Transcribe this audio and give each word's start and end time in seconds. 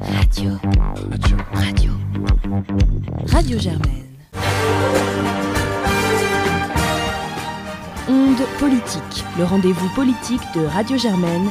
Radio. 0.00 0.52
Radio. 1.10 1.36
Radio. 1.52 1.92
Radio 3.26 3.58
Germaine. 3.58 4.04
Onde 8.08 8.46
politique, 8.60 9.24
le 9.36 9.44
rendez-vous 9.44 9.88
politique 9.96 10.40
de 10.54 10.64
Radio 10.66 10.96
Germaine. 10.96 11.50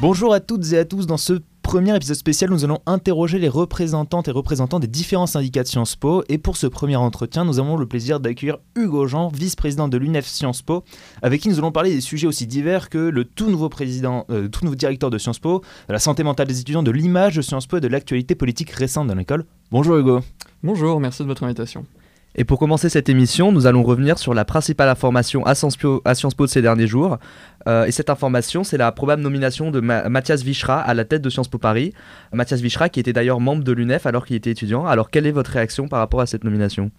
Bonjour 0.00 0.32
à 0.32 0.40
toutes 0.40 0.72
et 0.72 0.78
à 0.78 0.84
tous 0.86 1.06
dans 1.06 1.18
ce 1.18 1.34
premier 1.68 1.94
épisode 1.94 2.16
spécial, 2.16 2.48
nous 2.48 2.64
allons 2.64 2.78
interroger 2.86 3.38
les 3.38 3.50
représentantes 3.50 4.26
et 4.26 4.30
représentants 4.30 4.80
des 4.80 4.86
différents 4.86 5.26
syndicats 5.26 5.62
de 5.62 5.68
Sciences 5.68 5.96
Po. 5.96 6.24
Et 6.30 6.38
pour 6.38 6.56
ce 6.56 6.66
premier 6.66 6.96
entretien, 6.96 7.44
nous 7.44 7.58
avons 7.58 7.76
le 7.76 7.84
plaisir 7.84 8.20
d'accueillir 8.20 8.56
Hugo 8.74 9.06
Jean, 9.06 9.28
vice-président 9.28 9.86
de 9.86 9.98
l'UNEF 9.98 10.26
Sciences 10.26 10.62
Po, 10.62 10.82
avec 11.20 11.42
qui 11.42 11.50
nous 11.50 11.58
allons 11.58 11.70
parler 11.70 11.94
des 11.94 12.00
sujets 12.00 12.26
aussi 12.26 12.46
divers 12.46 12.88
que 12.88 12.96
le 12.96 13.26
tout 13.26 13.50
nouveau 13.50 13.68
président, 13.68 14.24
euh, 14.30 14.48
tout 14.48 14.64
nouveau 14.64 14.76
directeur 14.76 15.10
de 15.10 15.18
Sciences 15.18 15.40
Po, 15.40 15.62
la 15.90 15.98
santé 15.98 16.22
mentale 16.22 16.46
des 16.46 16.58
étudiants, 16.58 16.82
de 16.82 16.90
l'image 16.90 17.36
de 17.36 17.42
Sciences 17.42 17.66
Po 17.66 17.76
et 17.76 17.80
de 17.82 17.88
l'actualité 17.88 18.34
politique 18.34 18.70
récente 18.70 19.06
dans 19.06 19.14
l'école. 19.14 19.44
Bonjour 19.70 19.98
Hugo. 19.98 20.20
Bonjour, 20.62 20.98
merci 21.00 21.22
de 21.22 21.28
votre 21.28 21.44
invitation. 21.44 21.84
Et 22.40 22.44
pour 22.44 22.60
commencer 22.60 22.88
cette 22.88 23.08
émission, 23.08 23.50
nous 23.50 23.66
allons 23.66 23.82
revenir 23.82 24.16
sur 24.16 24.32
la 24.32 24.44
principale 24.44 24.88
information 24.88 25.44
à 25.44 25.56
Sciences 25.56 25.76
Po, 25.76 26.00
de 26.06 26.46
ces 26.46 26.62
derniers 26.62 26.86
jours. 26.86 27.18
Euh, 27.66 27.84
et 27.84 27.90
cette 27.90 28.10
information, 28.10 28.62
c'est 28.62 28.76
la 28.76 28.92
probable 28.92 29.22
nomination 29.22 29.72
de 29.72 29.80
Mathias 29.80 30.44
Vichra 30.44 30.80
à 30.80 30.94
la 30.94 31.04
tête 31.04 31.20
de 31.20 31.30
Sciences 31.30 31.48
Po 31.48 31.58
Paris. 31.58 31.92
Mathias 32.32 32.60
Vichra, 32.60 32.90
qui 32.90 33.00
était 33.00 33.12
d'ailleurs 33.12 33.40
membre 33.40 33.64
de 33.64 33.72
l'UNEF 33.72 34.06
alors 34.06 34.24
qu'il 34.24 34.36
était 34.36 34.52
étudiant. 34.52 34.86
Alors, 34.86 35.10
quelle 35.10 35.26
est 35.26 35.32
votre 35.32 35.50
réaction 35.50 35.88
par 35.88 35.98
rapport 35.98 36.20
à 36.20 36.26
cette 36.26 36.44
nomination? 36.44 36.92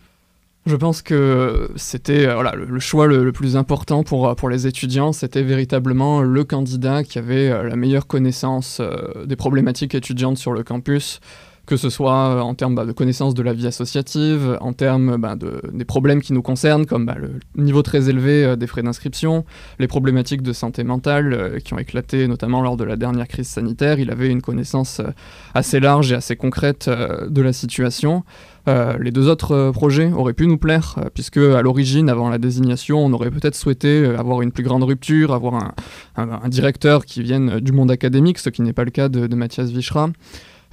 Je 0.65 0.75
pense 0.75 1.01
que 1.01 1.71
c'était 1.77 2.27
euh, 2.27 2.33
voilà, 2.33 2.53
le, 2.55 2.79
choix 2.81 3.07
le, 3.07 3.31
plus 3.31 3.55
important 3.55 4.03
pour, 4.03 4.27
euh, 4.27 4.35
pour 4.35 4.49
les 4.49 4.67
étudiants, 4.67 5.13
c'était 5.13 5.41
véritablement 5.41 6.21
le 6.21 6.43
candidat 6.43 7.05
qui 7.05 7.17
avait 7.17 7.47
la 7.47 7.77
meilleure 7.77 8.07
connaissance 8.07 8.81
des 9.25 9.37
problématiques 9.37 9.95
étudiantes 9.95 10.37
sur 10.37 10.51
le 10.51 10.63
campus, 10.63 11.21
que 11.69 11.77
ce 11.77 11.91
soit 11.91 12.29
euh, 12.29 12.39
en 12.39 12.55
termes 12.55 12.73
bah, 12.73 12.83
de 12.83 12.91
connaissance 12.91 13.35
de 13.35 13.43
la 13.43 13.53
vie 13.53 13.67
associative, 13.67 14.57
en 14.59 14.73
termes 14.73 15.17
bah, 15.17 15.35
de, 15.35 15.61
des 15.71 15.85
problèmes 15.85 16.19
qui 16.19 16.33
nous 16.33 16.41
concernent, 16.41 16.87
comme 16.87 17.05
bah, 17.05 17.15
le 17.15 17.39
niveau 17.61 17.83
très 17.83 18.09
élevé 18.09 18.43
euh, 18.43 18.55
des 18.55 18.65
frais 18.65 18.81
d'inscription, 18.81 19.45
les 19.77 19.87
problématiques 19.87 20.41
de 20.41 20.51
santé 20.51 20.83
mentale 20.83 21.31
euh, 21.31 21.59
qui 21.59 21.75
ont 21.75 21.77
éclaté 21.77 22.27
notamment 22.27 22.63
lors 22.63 22.75
de 22.75 22.83
la 22.83 22.95
dernière 22.95 23.27
crise 23.27 23.47
sanitaire. 23.47 23.99
Il 23.99 24.09
avait 24.09 24.29
une 24.29 24.41
connaissance 24.41 24.99
assez 25.53 25.79
large 25.79 26.11
et 26.11 26.15
assez 26.15 26.35
concrète 26.35 26.89
de 26.89 27.41
la 27.41 27.53
situation. 27.53 28.23
les 28.67 29.11
deux 29.11 29.27
autres 29.27 29.71
projets 29.71 30.11
auraient 30.11 30.33
pu 30.33 30.47
nous 30.47 30.57
plaire, 30.57 30.95
puisque 31.13 31.37
à 31.37 31.61
l'origine, 31.61 32.09
avant 32.09 32.29
la 32.29 32.37
désignation, 32.37 32.99
on 32.99 33.13
aurait 33.13 33.31
peut-être 33.31 33.55
souhaité 33.55 34.05
avoir 34.05 34.41
une 34.41 34.51
plus 34.51 34.63
grande 34.63 34.83
rupture, 34.83 35.33
avoir 35.33 35.55
un, 35.55 35.73
un, 36.15 36.49
directeur 36.49 37.05
qui 37.05 37.21
vienne 37.21 37.59
du 37.59 37.71
monde 37.71 37.91
académique, 37.91 38.39
ce 38.39 38.49
qui 38.49 38.61
n'est 38.61 38.73
pas 38.73 38.85
le 38.85 38.91
cas 38.91 39.09
de, 39.09 39.27
de 39.27 39.35
Mathias 39.35 39.69
Vichra. 39.69 40.09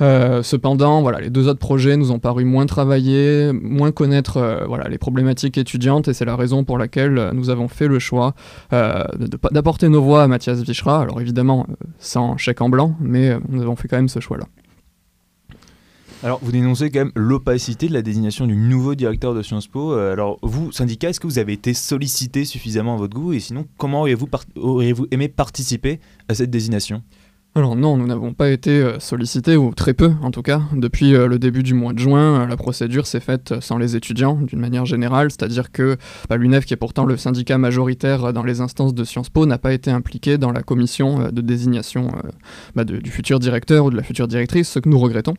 Euh, 0.03 0.43
cependant, 0.43 1.01
voilà, 1.01 1.21
les 1.21 1.31
deux 1.31 1.49
autres 1.49 1.59
projets 1.59 1.97
nous 1.97 2.13
ont 2.13 2.19
paru 2.19 2.45
moins 2.45 2.67
travaillés, 2.67 3.51
moins 3.53 3.93
connaître 3.93 4.37
euh, 4.37 4.65
voilà, 4.67 4.89
les 4.89 4.99
problématiques 4.99 5.57
étudiantes, 5.57 6.09
et 6.09 6.15
c'est 6.15 6.27
la 6.27 6.37
raison 6.37 6.65
pour 6.65 6.77
laquelle 6.77 7.19
euh, 7.19 7.33
nous 7.33 7.49
avons 7.49 7.69
fait 7.69 7.89
le 7.89 7.99
choix 7.99 8.35
d'apporter 8.71 9.89
nos 9.89 10.03
voix 10.03 10.23
à 10.23 10.29
Mathias 10.29 10.61
Vichra. 10.61 11.01
Alors 11.01 11.21
évidemment, 11.21 11.67
sans 11.99 12.37
chèque 12.37 12.61
en 12.61 12.69
blanc, 12.69 12.97
mais 13.01 13.37
nous 13.49 13.63
avons 13.63 13.77
fait 13.77 13.89
quand 13.89 13.97
même 13.97 14.09
ce 14.09 14.21
choix-là. 14.21 14.47
Alors, 16.23 16.41
vous 16.43 16.51
dénoncez 16.51 16.91
quand 16.91 17.01
même 17.01 17.13
l'opacité 17.15 17.89
de 17.89 17.93
la 17.93 18.03
désignation 18.03 18.47
du 18.47 18.57
nouveau 18.57 18.95
directeur 18.95 19.35
de 19.35 19.43
Sciences 19.43 19.67
Po. 19.67 19.93
alors, 19.93 20.39
vous, 20.43 20.73
syndicat, 20.73 21.11
est-ce 21.11 21.21
que 21.21 21.27
vous 21.27 21.39
avez 21.39 21.53
été 21.53 21.75
sollicité 21.75 22.45
suffisamment 22.45 22.95
à 22.95 22.97
votre 22.97 23.15
goût? 23.15 23.33
Et 23.33 23.41
sinon, 23.41 23.67
comment 23.77 24.01
auriez-vous, 24.01 24.29
auriez-vous 24.57 25.07
aimé 25.11 25.29
participer 25.29 26.01
à 26.29 26.35
cette 26.35 26.51
désignation? 26.51 27.03
Alors 27.57 27.75
non, 27.75 27.97
nous 27.97 28.07
n'avons 28.07 28.35
pas 28.35 28.51
été 28.51 28.83
euh, 28.83 29.01
sollicités, 29.01 29.57
ou 29.57 29.73
très 29.73 29.95
peu 29.95 30.13
en 30.21 30.31
tout 30.31 30.43
cas. 30.43 30.61
Depuis 30.75 31.15
euh, 31.15 31.27
le 31.27 31.39
début 31.39 31.63
du 31.63 31.73
mois 31.73 31.95
de 31.95 31.99
juin, 31.99 32.43
euh, 32.43 32.47
la 32.47 32.57
procédure 32.59 33.07
s'est 33.07 33.19
faite 33.19 33.55
sans 33.61 33.79
les 33.79 33.97
étudiants 33.97 34.35
d'une 34.35 34.59
manière 34.59 34.85
générale, 34.85 35.31
c'est-à-dire 35.31 35.73
que 35.73 35.97
bah, 36.29 36.37
l'UNEF, 36.37 36.67
qui 36.67 36.75
est 36.75 36.77
pourtant 36.77 37.07
le 37.07 37.17
syndicat 37.17 37.57
majoritaire 37.57 38.35
dans 38.35 38.43
les 38.43 38.61
instances 38.61 38.93
de 38.93 39.05
Sciences 39.05 39.31
Po, 39.31 39.47
n'a 39.47 39.57
pas 39.57 39.73
été 39.73 39.91
impliqué 39.91 40.37
dans 40.37 40.53
la 40.53 40.63
commission 40.63 41.31
de 41.33 41.41
désignation 41.41 42.13
bah, 42.75 42.85
du 42.85 43.11
futur 43.11 43.39
directeur 43.39 43.87
ou 43.87 43.91
de 43.91 43.97
la 43.97 44.03
future 44.03 44.29
directrice, 44.29 44.69
ce 44.69 44.79
que 44.79 44.91
nous 44.91 44.99
regrettons 44.99 45.35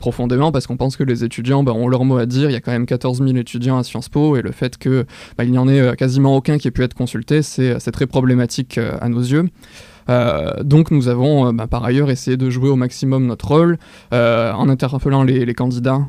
profondément 0.00 0.52
parce 0.52 0.66
qu'on 0.66 0.78
pense 0.78 0.96
que 0.96 1.04
les 1.04 1.24
étudiants 1.24 1.62
bah, 1.62 1.72
ont 1.72 1.88
leur 1.88 2.04
mot 2.04 2.16
à 2.16 2.24
dire. 2.24 2.48
Il 2.48 2.54
y 2.54 2.56
a 2.56 2.60
quand 2.60 2.72
même 2.72 2.86
14 2.86 3.18
000 3.18 3.36
étudiants 3.36 3.76
à 3.76 3.84
Sciences 3.84 4.08
Po 4.08 4.36
et 4.36 4.42
le 4.42 4.52
fait 4.52 4.78
qu'il 4.78 5.04
n'y 5.38 5.58
en 5.58 5.68
ait 5.68 5.94
quasiment 5.96 6.36
aucun 6.36 6.56
qui 6.56 6.68
ait 6.68 6.70
pu 6.70 6.82
être 6.82 6.94
consulté, 6.94 7.42
c'est 7.42 7.92
très 7.92 8.06
problématique 8.06 8.78
à 8.78 9.08
nos 9.10 9.20
yeux. 9.20 9.44
Euh, 10.08 10.62
donc 10.62 10.90
nous 10.90 11.08
avons 11.08 11.48
euh, 11.48 11.52
bah, 11.52 11.66
par 11.66 11.84
ailleurs 11.84 12.10
essayé 12.10 12.36
de 12.36 12.50
jouer 12.50 12.68
au 12.68 12.76
maximum 12.76 13.26
notre 13.26 13.48
rôle 13.48 13.78
euh, 14.12 14.52
en 14.52 14.68
interpellant 14.68 15.22
les, 15.22 15.54
candidats, 15.54 16.06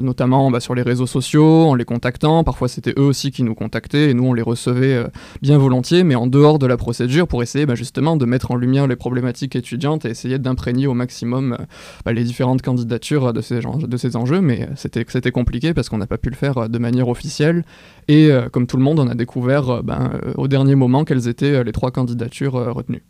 notamment 0.00 0.50
bah, 0.50 0.60
sur 0.60 0.74
les 0.74 0.82
réseaux 0.82 1.06
sociaux, 1.06 1.66
en 1.66 1.74
les 1.74 1.84
contactant. 1.84 2.44
Parfois 2.44 2.68
c'était 2.68 2.94
eux 2.98 3.02
aussi 3.02 3.30
qui 3.30 3.42
nous 3.42 3.54
contactaient 3.54 4.10
et 4.10 4.14
nous 4.14 4.24
on 4.24 4.32
les 4.32 4.42
recevait 4.42 5.04
bien 5.42 5.58
volontiers, 5.58 6.04
mais 6.04 6.14
en 6.14 6.26
dehors 6.26 6.58
de 6.58 6.66
la 6.66 6.76
procédure 6.76 7.26
pour 7.26 7.42
essayer 7.42 7.66
bah, 7.66 7.74
justement 7.74 8.16
de 8.16 8.24
mettre 8.24 8.50
en 8.50 8.56
lumière 8.56 8.86
les 8.86 8.96
problématiques 8.96 9.56
étudiantes 9.56 10.04
et 10.04 10.10
essayer 10.10 10.38
d'imprégner 10.38 10.86
au 10.86 10.94
maximum 10.94 11.56
les 12.06 12.24
différentes 12.24 12.62
candidatures 12.62 13.32
de 13.32 13.40
ces, 13.40 13.60
de 13.60 13.96
ces 13.96 14.16
enjeux. 14.16 14.40
Mais 14.40 14.68
c'était 14.76 15.32
compliqué 15.32 15.74
parce 15.74 15.88
qu'on 15.88 15.98
n'a 15.98 16.06
pas 16.06 16.18
pu 16.18 16.30
le 16.30 16.36
faire 16.36 16.68
de 16.68 16.78
manière 16.78 17.08
officielle. 17.08 17.64
Et 18.08 18.30
comme 18.52 18.66
tout 18.66 18.76
le 18.76 18.82
monde, 18.82 19.00
on 19.00 19.08
a 19.08 19.14
découvert 19.14 19.82
au 20.36 20.48
dernier 20.48 20.74
moment 20.74 21.04
quelles 21.04 21.28
étaient 21.28 21.64
les 21.64 21.72
trois 21.72 21.90
candidatures 21.90 22.52
retenues. 22.52 23.02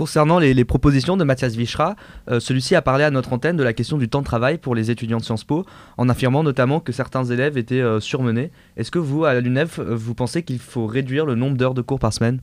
Concernant 0.00 0.38
les, 0.38 0.64
propositions 0.64 1.18
de 1.18 1.24
Mathias 1.24 1.56
Vichra, 1.56 1.94
euh, 2.30 2.40
celui-ci 2.40 2.74
a 2.74 2.80
parlé 2.80 3.04
à 3.04 3.10
notre 3.10 3.34
antenne 3.34 3.58
de 3.58 3.62
la 3.62 3.74
question 3.74 3.98
du 3.98 4.08
temps 4.08 4.20
de 4.20 4.24
travail 4.24 4.56
pour 4.56 4.74
les 4.74 4.90
étudiants 4.90 5.18
de 5.18 5.22
Sciences 5.22 5.44
Po, 5.44 5.66
en 5.98 6.08
affirmant 6.08 6.42
notamment 6.42 6.80
que 6.80 6.90
certains 6.90 7.26
élèves 7.26 7.58
étaient 7.58 7.82
euh, 7.82 8.00
surmenés. 8.00 8.50
Est-ce 8.78 8.90
que 8.90 8.98
vous, 8.98 9.26
à 9.26 9.38
l'UNEF, 9.40 9.78
vous 9.78 10.14
pensez 10.14 10.42
qu'il 10.42 10.58
faut 10.58 10.86
réduire 10.86 11.26
le 11.26 11.34
nombre 11.34 11.58
d'heures 11.58 11.74
de 11.74 11.82
cours 11.82 11.98
par 11.98 12.14
semaine? 12.14 12.40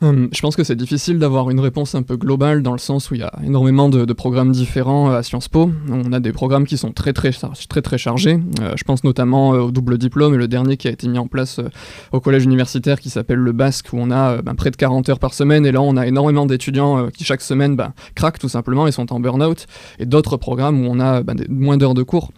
Hum, 0.00 0.28
je 0.32 0.40
pense 0.40 0.54
que 0.54 0.62
c'est 0.62 0.76
difficile 0.76 1.18
d'avoir 1.18 1.50
une 1.50 1.58
réponse 1.58 1.96
un 1.96 2.02
peu 2.02 2.16
globale 2.16 2.62
dans 2.62 2.70
le 2.70 2.78
sens 2.78 3.10
où 3.10 3.14
il 3.14 3.20
y 3.20 3.24
a 3.24 3.32
énormément 3.44 3.88
de, 3.88 4.12
programmes 4.12 4.52
différents 4.52 5.10
euh, 5.10 5.18
à 5.18 5.24
Sciences 5.24 5.48
Po. 5.48 5.72
On 5.90 6.12
a 6.12 6.20
des 6.20 6.30
programmes 6.32 6.66
qui 6.66 6.78
sont 6.78 6.92
très 6.92 7.12
très 7.12 7.32
très 7.32 7.82
très 7.82 7.98
chargés. 7.98 8.38
Euh, 8.60 8.74
je 8.76 8.84
pense 8.84 9.02
notamment 9.02 9.54
euh, 9.54 9.58
au 9.58 9.70
double 9.72 9.98
diplôme 9.98 10.34
et 10.34 10.36
le 10.36 10.46
dernier 10.46 10.76
qui 10.76 10.86
a 10.86 10.92
été 10.92 11.08
mis 11.08 11.18
en 11.18 11.26
place 11.26 11.60
au 12.12 12.20
collège 12.20 12.44
universitaire 12.44 13.00
qui 13.00 13.10
s'appelle 13.10 13.40
le 13.40 13.50
Basque 13.50 13.92
où 13.92 13.96
on 13.98 14.12
a 14.12 14.40
ben, 14.40 14.54
près 14.54 14.70
de 14.70 14.76
40 14.76 15.08
heures 15.08 15.18
par 15.18 15.34
semaine 15.34 15.66
et 15.66 15.72
là 15.72 15.82
on 15.82 15.96
a 15.96 16.06
énormément 16.06 16.46
d'étudiants 16.46 17.08
qui 17.08 17.24
chaque 17.24 17.42
semaine 17.42 17.74
ben, 17.74 17.92
craquent 18.14 18.38
tout 18.38 18.48
simplement 18.48 18.86
et 18.86 18.92
sont 18.92 19.12
en 19.12 19.18
burn-out 19.18 19.66
et 19.98 20.06
d'autres 20.06 20.36
programmes 20.36 20.86
où 20.86 20.88
on 20.88 21.00
a 21.00 21.24
ben, 21.24 21.36
moins 21.48 21.76
d'heures 21.76 21.94
de 21.94 22.04
cours. 22.04 22.30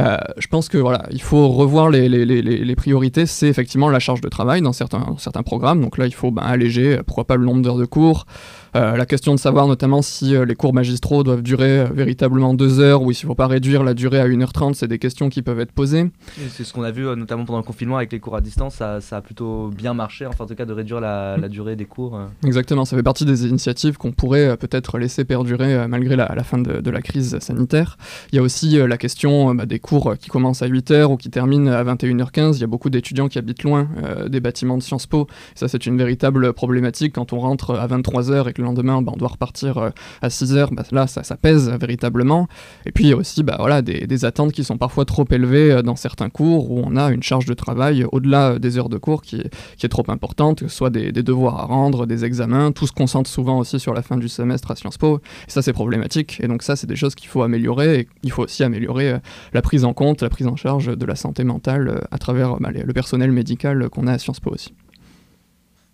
Euh, 0.00 0.16
je 0.38 0.46
pense 0.46 0.68
que 0.68 0.78
il 1.10 1.22
faut 1.22 1.48
revoir 1.48 1.90
les, 1.90 2.74
priorités. 2.76 3.26
C'est 3.26 3.48
effectivement 3.48 3.88
la 3.88 3.98
charge 3.98 4.20
de 4.20 4.28
travail 4.28 4.62
dans 4.62 4.72
certains, 4.72 5.42
programmes. 5.44 5.80
Donc 5.80 5.98
là, 5.98 6.06
il 6.06 6.14
faut 6.14 6.30
ben, 6.30 6.42
alléger, 6.42 6.98
pourquoi 7.06 7.24
pas 7.24 7.36
le 7.36 7.44
nombre 7.44 7.62
d'heures 7.62 7.76
de 7.76 7.84
cours, 7.84 8.26
euh, 8.69 8.69
la 8.74 9.06
question 9.06 9.34
de 9.34 9.40
savoir 9.40 9.66
notamment 9.66 10.02
si 10.02 10.34
euh, 10.34 10.44
les 10.44 10.54
cours 10.54 10.72
magistraux 10.72 11.24
doivent 11.24 11.42
durer 11.42 11.80
euh, 11.80 11.84
véritablement 11.92 12.54
deux 12.54 12.80
heures 12.80 13.02
ou 13.02 13.12
s'il 13.12 13.26
ne 13.26 13.30
faut 13.30 13.34
pas 13.34 13.46
réduire 13.46 13.82
la 13.82 13.94
durée 13.94 14.20
à 14.20 14.28
1h30, 14.28 14.74
c'est 14.74 14.88
des 14.88 14.98
questions 14.98 15.28
qui 15.28 15.42
peuvent 15.42 15.60
être 15.60 15.72
posées. 15.72 16.10
C'est 16.50 16.64
ce 16.64 16.72
qu'on 16.72 16.82
a 16.82 16.90
vu 16.90 17.04
notamment 17.16 17.44
pendant 17.44 17.58
le 17.58 17.64
confinement 17.64 17.96
avec 17.96 18.12
les 18.12 18.20
cours 18.20 18.36
à 18.36 18.40
distance, 18.40 18.76
ça, 18.76 19.00
ça 19.00 19.16
a 19.16 19.20
plutôt 19.20 19.68
bien 19.68 19.94
marché, 19.94 20.26
enfin 20.26 20.44
en 20.44 20.46
tout 20.46 20.54
cas 20.54 20.64
de 20.64 20.72
réduire 20.72 21.00
la, 21.00 21.36
la 21.36 21.48
durée 21.48 21.76
des 21.76 21.84
cours. 21.84 22.20
Exactement, 22.44 22.84
ça 22.84 22.96
fait 22.96 23.02
partie 23.02 23.24
des 23.24 23.46
initiatives 23.46 23.96
qu'on 23.96 24.12
pourrait 24.12 24.56
peut-être 24.56 24.98
laisser 24.98 25.24
perdurer 25.24 25.88
malgré 25.88 26.16
la, 26.16 26.32
la 26.34 26.44
fin 26.44 26.58
de, 26.58 26.80
de, 26.80 26.90
la 26.90 27.02
crise 27.02 27.38
sanitaire. 27.40 27.98
Il 28.32 28.36
y 28.36 28.38
a 28.38 28.42
aussi 28.42 28.76
la 28.76 28.96
question 28.96 29.54
bah, 29.54 29.66
des 29.66 29.78
cours 29.78 30.14
qui 30.18 30.28
commencent 30.28 30.62
à 30.62 30.68
8h 30.68 31.06
ou 31.06 31.16
qui 31.16 31.30
terminent 31.30 31.70
à 31.72 31.82
21h15. 31.82 32.56
Il 32.56 32.60
y 32.60 32.64
a 32.64 32.68
beaucoup 32.68 32.90
d'étudiants 32.90 33.28
qui 33.28 33.38
habitent 33.38 33.62
loin 33.62 33.88
des 34.28 34.40
bâtiments 34.40 34.78
de 34.78 34.82
Sciences 34.82 35.06
Po. 35.06 35.26
Ça, 35.54 35.68
c'est 35.68 35.86
une 35.86 35.96
véritable 35.96 36.52
problématique 36.52 37.14
quand 37.14 37.32
on 37.32 37.40
rentre 37.40 37.74
à 37.74 37.86
23h 37.86 38.48
et 38.48 38.52
que 38.52 38.59
le 38.60 38.66
lendemain, 38.66 39.02
bah, 39.02 39.12
on 39.14 39.18
doit 39.18 39.28
repartir 39.28 39.78
euh, 39.78 39.90
à 40.22 40.30
6 40.30 40.54
heures, 40.54 40.70
bah, 40.72 40.84
là, 40.92 41.06
ça, 41.06 41.36
pèse 41.36 41.70
véritablement. 41.70 42.48
Et 42.86 42.92
puis 42.92 43.14
aussi 43.14 43.42
bah, 43.42 43.56
voilà, 43.58 43.82
des, 43.82 44.24
attentes 44.24 44.52
qui 44.52 44.64
sont 44.64 44.78
parfois 44.78 45.04
trop 45.04 45.24
élevées 45.30 45.72
euh, 45.72 45.82
dans 45.82 45.96
certains 45.96 46.28
cours 46.28 46.70
où 46.70 46.82
on 46.84 46.96
a 46.96 47.10
une 47.10 47.22
charge 47.22 47.46
de 47.46 47.54
travail 47.54 48.04
au-delà 48.12 48.58
des 48.58 48.78
heures 48.78 48.88
de 48.88 48.98
cours 48.98 49.22
qui 49.22 49.36
est, 49.36 49.88
trop 49.88 50.04
importante, 50.08 50.60
que 50.60 50.68
ce 50.68 50.76
soit 50.76 50.90
des, 50.90 51.10
devoirs 51.10 51.58
à 51.58 51.64
rendre, 51.64 52.06
des 52.06 52.24
examens, 52.24 52.70
tout 52.70 52.86
se 52.86 52.92
concentre 52.92 53.28
souvent 53.28 53.58
aussi 53.58 53.80
sur 53.80 53.92
la 53.92 54.02
fin 54.02 54.16
du 54.16 54.28
semestre 54.28 54.70
à 54.70 54.76
Sciences 54.76 54.98
Po. 54.98 55.20
Et 55.48 55.50
ça, 55.50 55.62
c'est 55.62 55.72
problématique. 55.72 56.38
Et 56.40 56.46
donc 56.46 56.62
ça, 56.62 56.76
c'est 56.76 56.86
des 56.86 56.96
choses 56.96 57.14
qu'il 57.14 57.28
faut 57.28 57.42
améliorer. 57.42 58.00
Et 58.00 58.08
il 58.22 58.30
faut 58.30 58.44
aussi 58.44 58.62
améliorer 58.62 59.12
euh, 59.12 59.18
la 59.52 59.62
prise 59.62 59.84
en 59.84 59.94
compte, 59.94 60.22
la 60.22 60.30
prise 60.30 60.46
en 60.46 60.56
charge 60.56 60.96
de 60.96 61.06
la 61.06 61.16
santé 61.16 61.42
mentale 61.44 62.06
à 62.10 62.18
travers 62.18 62.58
le 62.60 62.92
personnel 62.92 63.32
médical 63.32 63.88
qu'on 63.88 64.06
a 64.06 64.12
à 64.12 64.18
Sciences 64.18 64.40
Po 64.40 64.50
aussi. 64.50 64.74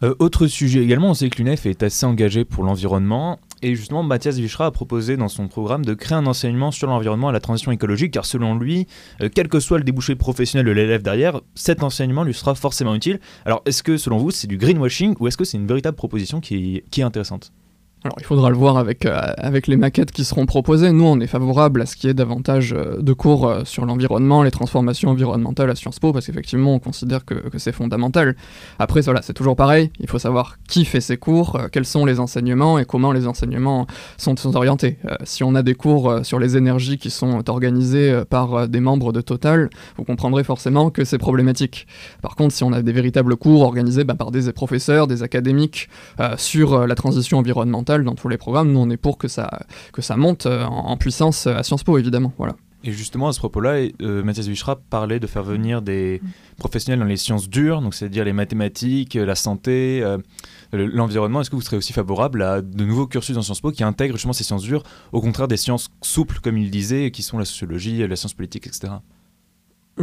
Euh, 0.02 0.14
autre 0.18 0.46
sujet 0.46 0.82
également, 0.82 1.10
on 1.10 1.14
sait 1.14 1.30
que 1.30 1.38
l'UNEF 1.38 1.64
est 1.64 1.82
assez 1.82 2.04
engagée 2.04 2.44
pour 2.44 2.64
l'environnement. 2.64 3.38
Et 3.62 3.74
justement, 3.74 4.02
Mathias 4.02 4.36
Vichra 4.36 4.66
a 4.66 4.70
proposé 4.70 5.16
dans 5.16 5.28
son 5.28 5.48
programme 5.48 5.86
de 5.86 5.94
créer 5.94 6.18
un 6.18 6.26
enseignement 6.26 6.70
sur 6.70 6.86
l'environnement 6.86 7.30
et 7.30 7.32
la 7.32 7.40
transition 7.40 7.72
écologique, 7.72 8.12
car 8.12 8.26
selon 8.26 8.58
lui, 8.58 8.86
euh, 9.22 9.30
quel 9.34 9.48
que 9.48 9.58
soit 9.58 9.78
le 9.78 9.84
débouché 9.84 10.14
professionnel 10.14 10.66
de 10.66 10.72
l'élève 10.72 11.02
derrière, 11.02 11.40
cet 11.54 11.82
enseignement 11.82 12.24
lui 12.24 12.34
sera 12.34 12.54
forcément 12.54 12.94
utile. 12.94 13.20
Alors, 13.46 13.62
est-ce 13.64 13.82
que 13.82 13.96
selon 13.96 14.18
vous, 14.18 14.30
c'est 14.30 14.46
du 14.46 14.58
greenwashing 14.58 15.14
ou 15.18 15.28
est-ce 15.28 15.38
que 15.38 15.44
c'est 15.44 15.56
une 15.56 15.66
véritable 15.66 15.96
proposition 15.96 16.40
qui 16.40 16.82
est 16.94 17.02
intéressante? 17.02 17.52
Alors 18.06 18.16
il 18.20 18.24
faudra 18.24 18.50
le 18.50 18.56
voir 18.56 18.78
avec, 18.78 19.04
euh, 19.04 19.20
avec 19.36 19.66
les 19.66 19.76
maquettes 19.76 20.12
qui 20.12 20.24
seront 20.24 20.46
proposées. 20.46 20.92
Nous, 20.92 21.04
on 21.04 21.18
est 21.18 21.26
favorable 21.26 21.82
à 21.82 21.86
ce 21.86 21.96
qui 21.96 22.08
est 22.08 22.14
davantage 22.14 22.72
euh, 22.72 23.02
de 23.02 23.12
cours 23.12 23.48
euh, 23.48 23.64
sur 23.64 23.84
l'environnement, 23.84 24.44
les 24.44 24.52
transformations 24.52 25.10
environnementales 25.10 25.70
à 25.70 25.74
Sciences 25.74 25.98
Po, 25.98 26.12
parce 26.12 26.26
qu'effectivement, 26.26 26.74
on 26.74 26.78
considère 26.78 27.24
que, 27.24 27.34
que 27.34 27.58
c'est 27.58 27.72
fondamental. 27.72 28.36
Après, 28.78 29.00
voilà, 29.00 29.22
c'est 29.22 29.32
toujours 29.32 29.56
pareil. 29.56 29.90
Il 29.98 30.08
faut 30.08 30.20
savoir 30.20 30.56
qui 30.68 30.84
fait 30.84 31.00
ces 31.00 31.16
cours, 31.16 31.60
quels 31.72 31.84
sont 31.84 32.04
les 32.04 32.20
enseignements 32.20 32.78
et 32.78 32.84
comment 32.84 33.10
les 33.10 33.26
enseignements 33.26 33.86
sont, 34.18 34.36
sont 34.36 34.56
orientés. 34.56 34.98
si 35.24 35.42
on 35.42 35.54
a 35.54 35.62
des 35.62 35.74
cours 35.74 36.20
sur 36.22 36.38
les 36.38 36.56
énergies 36.56 36.98
qui 36.98 37.10
sont 37.10 37.48
organisés 37.50 38.22
par 38.30 38.68
des 38.68 38.80
membres 38.80 39.12
de 39.12 39.20
Total, 39.20 39.68
vous 39.96 40.04
comprendrez 40.04 40.44
forcément 40.44 40.90
que 40.90 41.04
c'est 41.04 41.18
problématique. 41.18 41.86
Par 42.22 42.36
contre, 42.36 42.54
si 42.54 42.62
on 42.62 42.72
a 42.72 42.82
des 42.82 42.92
véritables 42.92 43.36
cours 43.36 43.62
organisés 43.62 44.04
bah, 44.04 44.14
par 44.14 44.30
des 44.30 44.52
professeurs, 44.52 45.06
des 45.06 45.22
académiques 45.22 45.88
sur 46.36 46.86
la 46.86 46.94
transition 46.94 47.38
environnementale, 47.38 47.95
dans 48.04 48.14
tous 48.14 48.28
les 48.28 48.38
programmes. 48.38 48.72
Nous, 48.72 48.78
on 48.78 48.90
est 48.90 48.96
pour 48.96 49.18
que 49.18 49.28
ça, 49.28 49.66
que 49.92 50.02
ça 50.02 50.16
monte 50.16 50.46
euh, 50.46 50.64
en, 50.64 50.96
puissance 50.96 51.46
à 51.46 51.62
Sciences 51.62 51.84
Po, 51.84 51.98
évidemment. 51.98 52.32
Voilà. 52.38 52.56
Et 52.84 52.92
justement, 52.92 53.28
à 53.28 53.32
ce 53.32 53.38
propos-là, 53.38 53.88
euh, 54.02 54.22
Mathias 54.22 54.46
Wichra 54.46 54.76
parlait 54.76 55.18
de 55.18 55.26
faire 55.26 55.42
venir 55.42 55.82
des 55.82 56.20
professionnels 56.56 57.00
dans 57.00 57.06
les 57.06 57.16
sciences 57.16 57.48
dures, 57.48 57.80
donc 57.80 57.94
c'est-à-dire 57.94 58.24
les 58.24 58.32
mathématiques, 58.32 59.14
la 59.14 59.34
santé, 59.34 60.02
euh, 60.02 60.18
l'environnement. 60.72 61.40
Est-ce 61.40 61.50
que 61.50 61.56
vous 61.56 61.62
serez 61.62 61.76
aussi 61.76 61.92
favorable 61.92 62.42
à 62.42 62.62
de 62.62 62.84
nouveaux 62.84 63.06
cursus 63.06 63.36
en 63.36 63.42
Sciences 63.42 63.60
Po 63.60 63.72
qui 63.72 63.82
intègrent 63.82 64.14
justement 64.14 64.32
ces 64.32 64.44
sciences 64.44 64.62
dures, 64.62 64.84
au 65.12 65.20
contraire 65.20 65.48
des 65.48 65.56
sciences 65.56 65.90
souples, 66.02 66.38
comme 66.40 66.58
il 66.58 66.70
disait, 66.70 67.10
qui 67.10 67.22
sont 67.22 67.38
la 67.38 67.44
sociologie, 67.44 68.06
la 68.06 68.14
science 68.14 68.34
politique, 68.34 68.66
etc. 68.68 68.92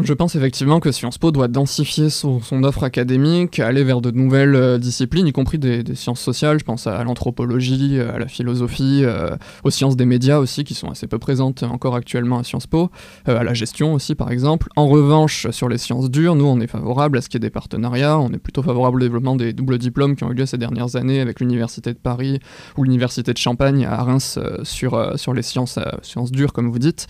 Je 0.02 0.12
pense 0.14 0.36
effectivement 0.36 0.80
que 0.80 0.92
Sciences 0.92 1.20
Po 1.20 1.30
doit 1.30 1.48
densifier 1.48 2.10
son, 2.10 2.42
offre 2.64 2.84
académique, 2.84 3.60
aller 3.60 3.84
vers 3.84 4.02
de 4.02 4.10
nouvelles 4.10 4.56
euh, 4.56 4.80
disciplines, 4.80 5.28
y 5.28 5.32
compris 5.32 5.60
des, 5.60 5.84
sciences 5.94 6.20
sociales. 6.20 6.58
Je 6.58 6.64
pense 6.64 6.88
à, 6.88 7.04
l'anthropologie, 7.04 8.00
euh, 8.00 8.16
à 8.16 8.18
la 8.18 8.28
philosophie, 8.28 9.02
euh, 9.04 9.36
aux 9.64 9.70
sciences 9.70 9.96
des 9.96 10.08
médias 10.08 10.40
aussi, 10.40 10.64
qui 10.64 10.74
sont 10.74 10.90
assez 10.90 11.06
peu 11.06 11.20
présentes 11.20 11.62
encore 11.62 11.94
actuellement 11.94 12.40
à 12.40 12.44
Sciences 12.44 12.66
Po, 12.66 12.90
à 13.26 13.44
la 13.44 13.54
gestion 13.54 13.94
aussi 13.94 14.16
par 14.16 14.32
exemple. 14.32 14.68
En 14.76 14.88
revanche, 14.88 15.48
sur 15.52 15.70
les 15.70 15.78
sciences 15.78 16.10
dures, 16.10 16.34
nous 16.34 16.46
on 16.46 16.60
est 16.60 16.68
favorable 16.68 17.20
à 17.20 17.22
ce 17.22 17.30
qu'il 17.30 17.40
y 17.40 17.46
ait 17.46 17.48
des 17.48 17.52
partenariats, 17.52 18.18
on 18.18 18.32
est 18.32 18.40
plutôt 18.40 18.64
favorable 18.64 18.98
au 18.98 19.00
développement 19.00 19.36
des 19.36 19.54
doubles 19.54 19.78
diplômes 19.78 20.16
qui 20.16 20.24
ont 20.24 20.32
eu 20.32 20.36
lieu 20.36 20.48
ces 20.48 20.58
dernières 20.58 20.96
années 20.96 21.20
avec 21.20 21.40
l'Université 21.40 21.94
de 21.94 22.00
Paris 22.00 22.40
ou 22.78 22.84
l'Université 22.84 23.32
de 23.32 23.38
Champagne 23.38 23.86
à 23.86 24.02
Reims 24.02 24.40
sur, 24.64 25.34
les 25.36 25.44
sciences, 25.44 25.78
sciences 26.02 26.32
dures 26.32 26.52
comme 26.52 26.72
vous 26.72 26.80
dites. 26.80 27.08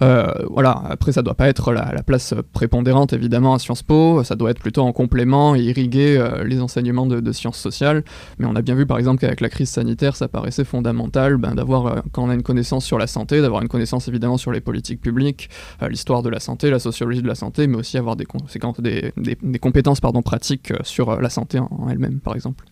Euh, 0.00 0.32
voilà, 0.48 0.82
après 0.88 1.12
ça 1.12 1.22
doit 1.22 1.34
pas 1.34 1.48
être 1.48 1.72
la, 1.72 2.02
place 2.06 2.34
prépondérante 2.52 3.12
évidemment 3.12 3.54
à 3.54 3.58
Sciences 3.58 3.82
Po, 3.82 4.22
ça 4.22 4.36
doit 4.36 4.50
être 4.50 4.60
plutôt 4.60 4.82
en 4.82 4.92
complément 4.92 5.56
et 5.56 5.60
irriguer 5.60 6.16
euh, 6.16 6.44
les 6.44 6.60
enseignements 6.60 7.06
de, 7.06 7.32
sciences 7.32 7.58
sociales. 7.58 8.04
Mais 8.38 8.46
on 8.46 8.56
a 8.56 8.62
bien 8.62 8.74
vu 8.74 8.86
par 8.86 8.98
exemple 8.98 9.20
qu'avec 9.20 9.40
la 9.40 9.48
crise 9.48 9.68
sanitaire, 9.68 10.16
ça 10.16 10.28
paraissait 10.28 10.64
fondamental 10.64 11.36
ben, 11.36 11.54
d'avoir, 11.54 11.86
euh, 11.86 12.00
quand 12.12 12.24
on 12.24 12.30
a 12.30 12.34
une 12.34 12.42
connaissance 12.42 12.84
sur 12.84 12.98
la 12.98 13.06
santé, 13.06 13.40
d'avoir 13.40 13.62
une 13.62 13.68
connaissance 13.68 14.08
évidemment 14.08 14.38
sur 14.38 14.52
les 14.52 14.60
politiques 14.60 15.00
publiques, 15.00 15.50
l'histoire 15.88 16.22
de 16.22 16.28
la 16.28 16.40
santé, 16.40 16.70
la 16.70 16.78
sociologie 16.78 17.22
de 17.22 17.28
la 17.28 17.34
santé, 17.34 17.66
mais 17.66 17.76
aussi 17.76 17.98
avoir 17.98 18.16
des, 18.16 18.24
conséquences, 18.24 18.80
des, 18.80 19.12
compétences 19.60 20.00
pardon, 20.00 20.22
pratiques 20.22 20.72
sur 20.82 21.20
la 21.20 21.30
santé 21.30 21.58
en 21.58 21.88
elle-même 21.88 22.20
par 22.20 22.34
exemple. 22.34 22.64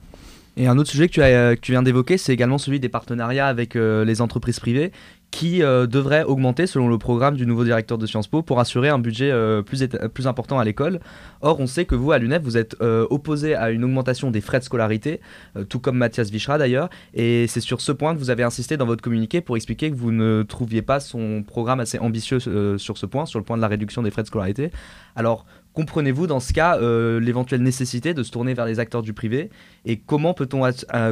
Et 0.56 0.66
un 0.66 0.78
autre 0.78 0.90
sujet 0.90 1.08
que 1.08 1.12
tu, 1.12 1.22
as, 1.22 1.54
que 1.54 1.60
tu 1.60 1.72
viens 1.72 1.82
d'évoquer, 1.82 2.16
c'est 2.16 2.32
également 2.32 2.58
celui 2.58 2.80
des 2.80 2.88
partenariats 2.88 3.46
avec 3.46 3.74
les 3.74 4.20
entreprises 4.22 4.58
privées 4.58 4.90
qui 5.30 5.62
euh, 5.62 5.86
devrait 5.86 6.24
augmenter 6.24 6.66
selon 6.66 6.88
le 6.88 6.98
programme 6.98 7.36
du 7.36 7.46
nouveau 7.46 7.64
directeur 7.64 7.98
de 7.98 8.06
Sciences 8.06 8.28
Po 8.28 8.42
pour 8.42 8.58
assurer 8.60 8.88
un 8.88 8.98
budget 8.98 9.30
euh, 9.30 9.62
plus, 9.62 10.26
important 10.26 10.58
à 10.58 10.64
l'école. 10.64 11.00
Or, 11.42 11.60
on 11.60 11.66
sait 11.66 11.84
que 11.84 11.94
vous, 11.94 12.12
à 12.12 12.18
l'UNEF, 12.18 12.42
vous 12.42 12.56
êtes 12.56 12.76
euh, 12.80 13.06
opposé 13.10 13.54
à 13.54 13.70
une 13.70 13.84
augmentation 13.84 14.30
des 14.30 14.40
frais 14.40 14.58
de 14.58 14.64
scolarité, 14.64 15.20
tout 15.68 15.78
comme 15.78 15.98
Mathias 15.98 16.30
Vichra 16.30 16.58
d'ailleurs, 16.58 16.88
et 17.12 17.46
c'est 17.48 17.60
sur 17.60 17.80
ce 17.80 17.92
point 17.92 18.14
que 18.14 18.18
vous 18.18 18.30
avez 18.30 18.42
insisté 18.42 18.76
dans 18.76 18.86
votre 18.86 19.02
communiqué 19.02 19.40
pour 19.40 19.56
expliquer 19.56 19.90
que 19.90 19.96
vous 19.96 20.12
ne 20.12 20.42
trouviez 20.42 20.82
pas 20.82 21.00
son 21.00 21.42
programme 21.42 21.80
assez 21.80 21.98
ambitieux 21.98 22.38
sur 22.78 22.98
ce 22.98 23.06
point, 23.06 23.26
sur 23.26 23.38
le 23.38 23.44
point 23.44 23.56
de 23.56 23.62
la 23.62 23.68
réduction 23.68 24.02
des 24.02 24.10
frais 24.10 24.22
de 24.22 24.28
scolarité. 24.28 24.70
Alors, 25.16 25.44
comprenez-vous 25.76 26.26
dans 26.26 26.40
ce 26.40 26.52
cas 26.52 26.78
l'éventuelle 27.20 27.62
nécessité 27.62 28.14
de 28.14 28.22
se 28.22 28.30
tourner 28.30 28.54
vers 28.54 28.66
les 28.66 28.80
acteurs 28.80 29.02
du 29.02 29.12
privé 29.12 29.50
et 29.84 29.98
comment 29.98 30.34
peut-on 30.34 30.62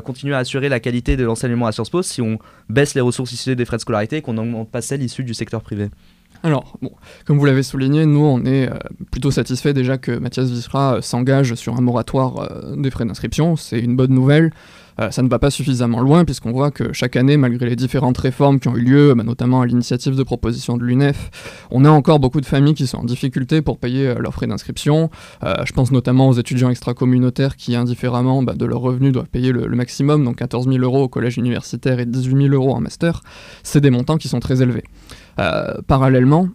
continuer 0.04 0.34
à 0.34 0.38
assurer 0.38 0.68
la 0.68 0.80
qualité 0.80 1.16
de 1.16 1.24
l'enseignement 1.24 1.66
à 1.66 1.72
Sciences 1.72 1.90
Po 1.90 2.02
si 2.02 2.20
on 2.20 2.38
baisse 2.68 2.94
les 2.94 3.00
ressources 3.00 3.32
issues 3.32 3.54
des 3.54 3.64
frais 3.64 3.76
de 3.76 3.82
scolarité 3.82 4.16
et 4.16 4.22
qu'on 4.22 4.32
n'augmente 4.32 4.70
pas 4.70 4.80
celle 4.80 5.02
issue 5.02 5.22
du 5.22 5.34
secteur 5.34 5.62
privé? 5.62 5.90
Alors, 6.44 6.76
bon, 6.82 6.92
comme 7.24 7.38
vous 7.38 7.44
l'avez 7.46 7.62
souligné, 7.62 8.04
nous, 8.04 8.20
on 8.20 8.44
est 8.44 8.68
euh, 8.68 8.74
plutôt 9.10 9.30
satisfait 9.30 9.72
déjà 9.72 9.96
que 9.96 10.12
Mathias 10.12 10.50
Visra 10.50 10.96
euh, 10.96 11.00
s'engage 11.00 11.54
sur 11.54 11.74
un 11.76 11.80
moratoire 11.80 12.40
euh, 12.40 12.76
des 12.76 12.90
frais 12.90 13.06
d'inscription. 13.06 13.56
C'est 13.56 13.80
une 13.80 13.96
bonne 13.96 14.12
nouvelle. 14.12 14.52
Euh, 15.00 15.10
ça 15.10 15.22
ne 15.22 15.28
va 15.28 15.38
pas 15.38 15.50
suffisamment 15.50 16.00
loin 16.00 16.24
puisqu'on 16.24 16.52
voit 16.52 16.70
que 16.70 16.92
chaque 16.92 17.16
année, 17.16 17.36
malgré 17.36 17.68
les 17.68 17.76
différentes 17.76 18.18
réformes 18.18 18.60
qui 18.60 18.68
ont 18.68 18.76
eu 18.76 18.80
lieu, 18.80 19.14
bah, 19.14 19.24
notamment 19.24 19.60
à 19.60 19.66
l'initiative 19.66 20.16
de 20.16 20.22
proposition 20.22 20.76
de 20.76 20.84
l'UNEF, 20.84 21.66
on 21.70 21.84
a 21.84 21.90
encore 21.90 22.20
beaucoup 22.20 22.40
de 22.40 22.46
familles 22.46 22.74
qui 22.74 22.86
sont 22.86 22.98
en 22.98 23.04
difficulté 23.04 23.62
pour 23.62 23.78
payer 23.78 24.08
euh, 24.08 24.14
leurs 24.18 24.34
frais 24.34 24.46
d'inscription. 24.46 25.10
Euh, 25.42 25.54
je 25.64 25.72
pense 25.72 25.90
notamment 25.90 26.28
aux 26.28 26.34
étudiants 26.34 26.70
extra-communautaires 26.70 27.56
qui, 27.56 27.74
indifféremment 27.74 28.42
bah, 28.42 28.54
de 28.54 28.64
leurs 28.64 28.80
revenus, 28.80 29.12
doivent 29.12 29.28
payer 29.28 29.52
le, 29.52 29.74
maximum, 29.74 30.24
donc 30.24 30.36
14 30.36 30.68
000 30.68 30.78
euros 30.78 31.02
au 31.04 31.08
collège 31.08 31.36
universitaire 31.36 31.98
et 31.98 32.06
18 32.06 32.48
000 32.48 32.54
euros 32.54 32.74
en 32.74 32.80
master. 32.80 33.22
C'est 33.62 33.80
des 33.80 33.90
montants 33.90 34.16
qui 34.16 34.28
sont 34.28 34.40
très 34.40 34.62
élevés. 34.62 34.84
parallèlement, 35.88 36.48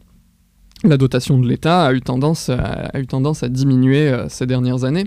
la 0.85 0.95
dotation 0.95 1.37
de 1.37 1.47
l'État 1.47 1.85
a 1.85 1.93
eu 1.93 1.99
tendance 2.01 2.49
à 2.49 3.49
diminuer 3.49 4.15
ces 4.29 4.45
dernières 4.45 4.85
années. 4.85 5.05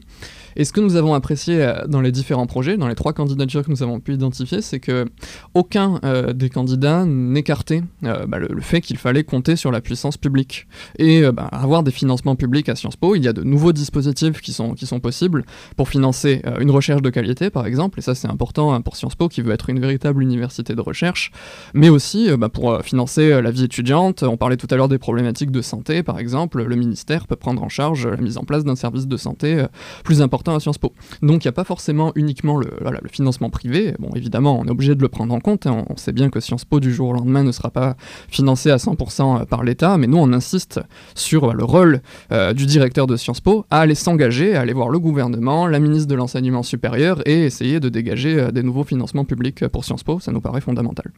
Et 0.57 0.65
ce 0.65 0.73
que 0.73 0.81
nous 0.81 0.97
avons 0.97 1.15
apprécié 1.15 1.63
euh, 1.63 1.87
dans 1.87 2.01
les 2.01 2.13
différents 2.13 2.47
projets, 2.47 2.77
dans 2.77 2.89
les 2.89 2.95
trois 2.95 3.13
candidatures 3.13 3.65
que 3.65 3.71
nous 3.71 3.83
avons 3.83 4.01
pu 4.01 4.15
identifier, 4.15 4.63
c'est 4.63 4.81
que 4.81 5.07
aucun 5.55 6.01
euh, 6.05 6.33
des 6.33 6.49
candidats 6.49 7.05
n'écartait 7.05 7.83
euh, 8.05 8.27
bah, 8.27 8.39
le, 8.39 8.61
fait 8.61 8.81
qu'il 8.81 8.97
fallait 8.97 9.25
compter 9.25 9.57
sur 9.57 9.71
la 9.71 9.81
puissance 9.81 10.17
publique 10.17 10.67
et 10.99 11.23
bah, 11.33 11.49
avoir 11.51 11.83
des 11.83 11.91
financements 11.91 12.37
publics 12.37 12.69
à 12.69 12.77
Sciences 12.77 12.97
Po. 12.97 13.17
Il 13.17 13.25
y 13.25 13.29
a 13.29 13.33
de 13.33 13.43
nouveaux 13.43 13.73
dispositifs 13.73 14.41
qui 14.41 14.53
sont, 14.53 14.75
qui 14.75 14.87
sont 14.87 15.01
possibles 15.01 15.45
pour 15.77 15.89
financer 15.89 16.43
une 16.61 16.71
recherche 16.71 17.03
de 17.03 17.11
qualité, 17.11 17.51
par 17.51 17.67
exemple, 17.67 17.99
et 17.99 18.03
ça 18.03 18.15
c'est 18.15 18.29
important 18.29 18.73
hein, 18.73 18.81
pour 18.81 18.97
Sciences 18.97 19.17
Po 19.17 19.29
qui 19.29 19.43
veut 19.43 19.53
être 19.53 19.69
une 19.69 19.81
véritable 19.81 20.23
université 20.23 20.75
de 20.75 20.81
recherche, 20.81 21.33
mais 21.75 21.89
aussi 21.89 22.31
bah, 22.37 22.49
pour 22.49 22.83
financer 22.83 23.43
la 23.43 23.51
vie 23.51 23.65
étudiante. 23.65 24.23
On 24.23 24.37
parlait 24.37 24.57
tout 24.57 24.69
à 24.71 24.77
l'heure 24.77 24.89
des 24.89 24.99
problématiques 24.99 25.51
de 25.51 25.61
santé, 25.61 26.03
par 26.03 26.19
exemple, 26.19 26.63
le 26.63 26.77
ministère 26.77 27.27
peut 27.27 27.37
prendre 27.37 27.63
en 27.63 27.69
charge 27.69 28.07
la 28.07 28.17
mise 28.17 28.39
en 28.39 28.45
place 28.45 28.65
d'un 28.65 28.77
service 28.77 29.07
de 29.07 29.17
santé 29.17 29.65
plus 30.05 30.23
important 30.23 30.42
à 30.51 30.61
Sciences 30.61 30.79
Po. 30.79 30.93
Donc 31.23 31.45
il 31.45 31.47
n'y 31.47 31.51
a 31.51 31.53
pas 31.53 31.65
forcément 31.65 32.13
uniquement 32.15 32.57
le, 32.57 32.69
financement 33.11 33.51
privé. 33.51 33.95
Bon, 33.99 34.11
évidemment, 34.15 34.59
on 34.61 34.65
est 34.65 34.71
obligé 34.71 34.95
de 34.95 35.03
le 35.03 35.09
prendre 35.09 35.35
en 35.35 35.41
compte. 35.41 35.67
Hein. 35.67 35.85
On 35.89 35.97
sait 35.97 36.13
bien 36.13 36.31
que 36.31 36.41
Sciences 36.41 36.65
Po 36.65 36.81
du 36.81 36.93
jour 36.93 37.11
au 37.11 37.13
lendemain 37.13 37.43
ne 37.43 37.53
sera 37.53 37.71
pas 37.71 37.97
financé 38.29 38.71
à 38.71 38.77
100% 38.77 39.43
euh, 39.43 39.45
par 39.45 39.63
l'État, 39.65 39.97
mais 39.99 40.07
nous 40.07 40.19
on 40.19 40.33
insiste 40.33 40.81
sur 41.15 41.51
euh, 41.51 41.53
le 41.53 41.65
rôle 41.65 42.01
euh, 42.33 42.53
du 42.53 42.67
directeur 42.67 43.07
de 43.07 43.17
Sciences 43.17 43.41
Po 43.41 43.65
à 43.71 43.81
aller 43.81 43.95
s'engager, 43.95 44.57
à 44.57 44.61
aller 44.61 44.73
voir 44.73 44.89
le 44.89 44.99
gouvernement, 44.99 45.67
la 45.67 45.79
ministre 45.79 46.09
de 46.09 46.15
l'enseignement 46.15 46.63
supérieur 46.63 47.27
et 47.27 47.45
essayer 47.45 47.81
de 47.81 47.89
dégager 47.89 48.51
des 48.53 48.63
nouveaux 48.63 48.85
financements 48.85 49.25
publics 49.25 49.67
pour 49.69 49.85
Sciences 49.85 50.03
Po. 50.03 50.21
Ça 50.21 50.33
nous 50.33 50.41
paraît 50.41 50.61
fondamental. 50.61 51.13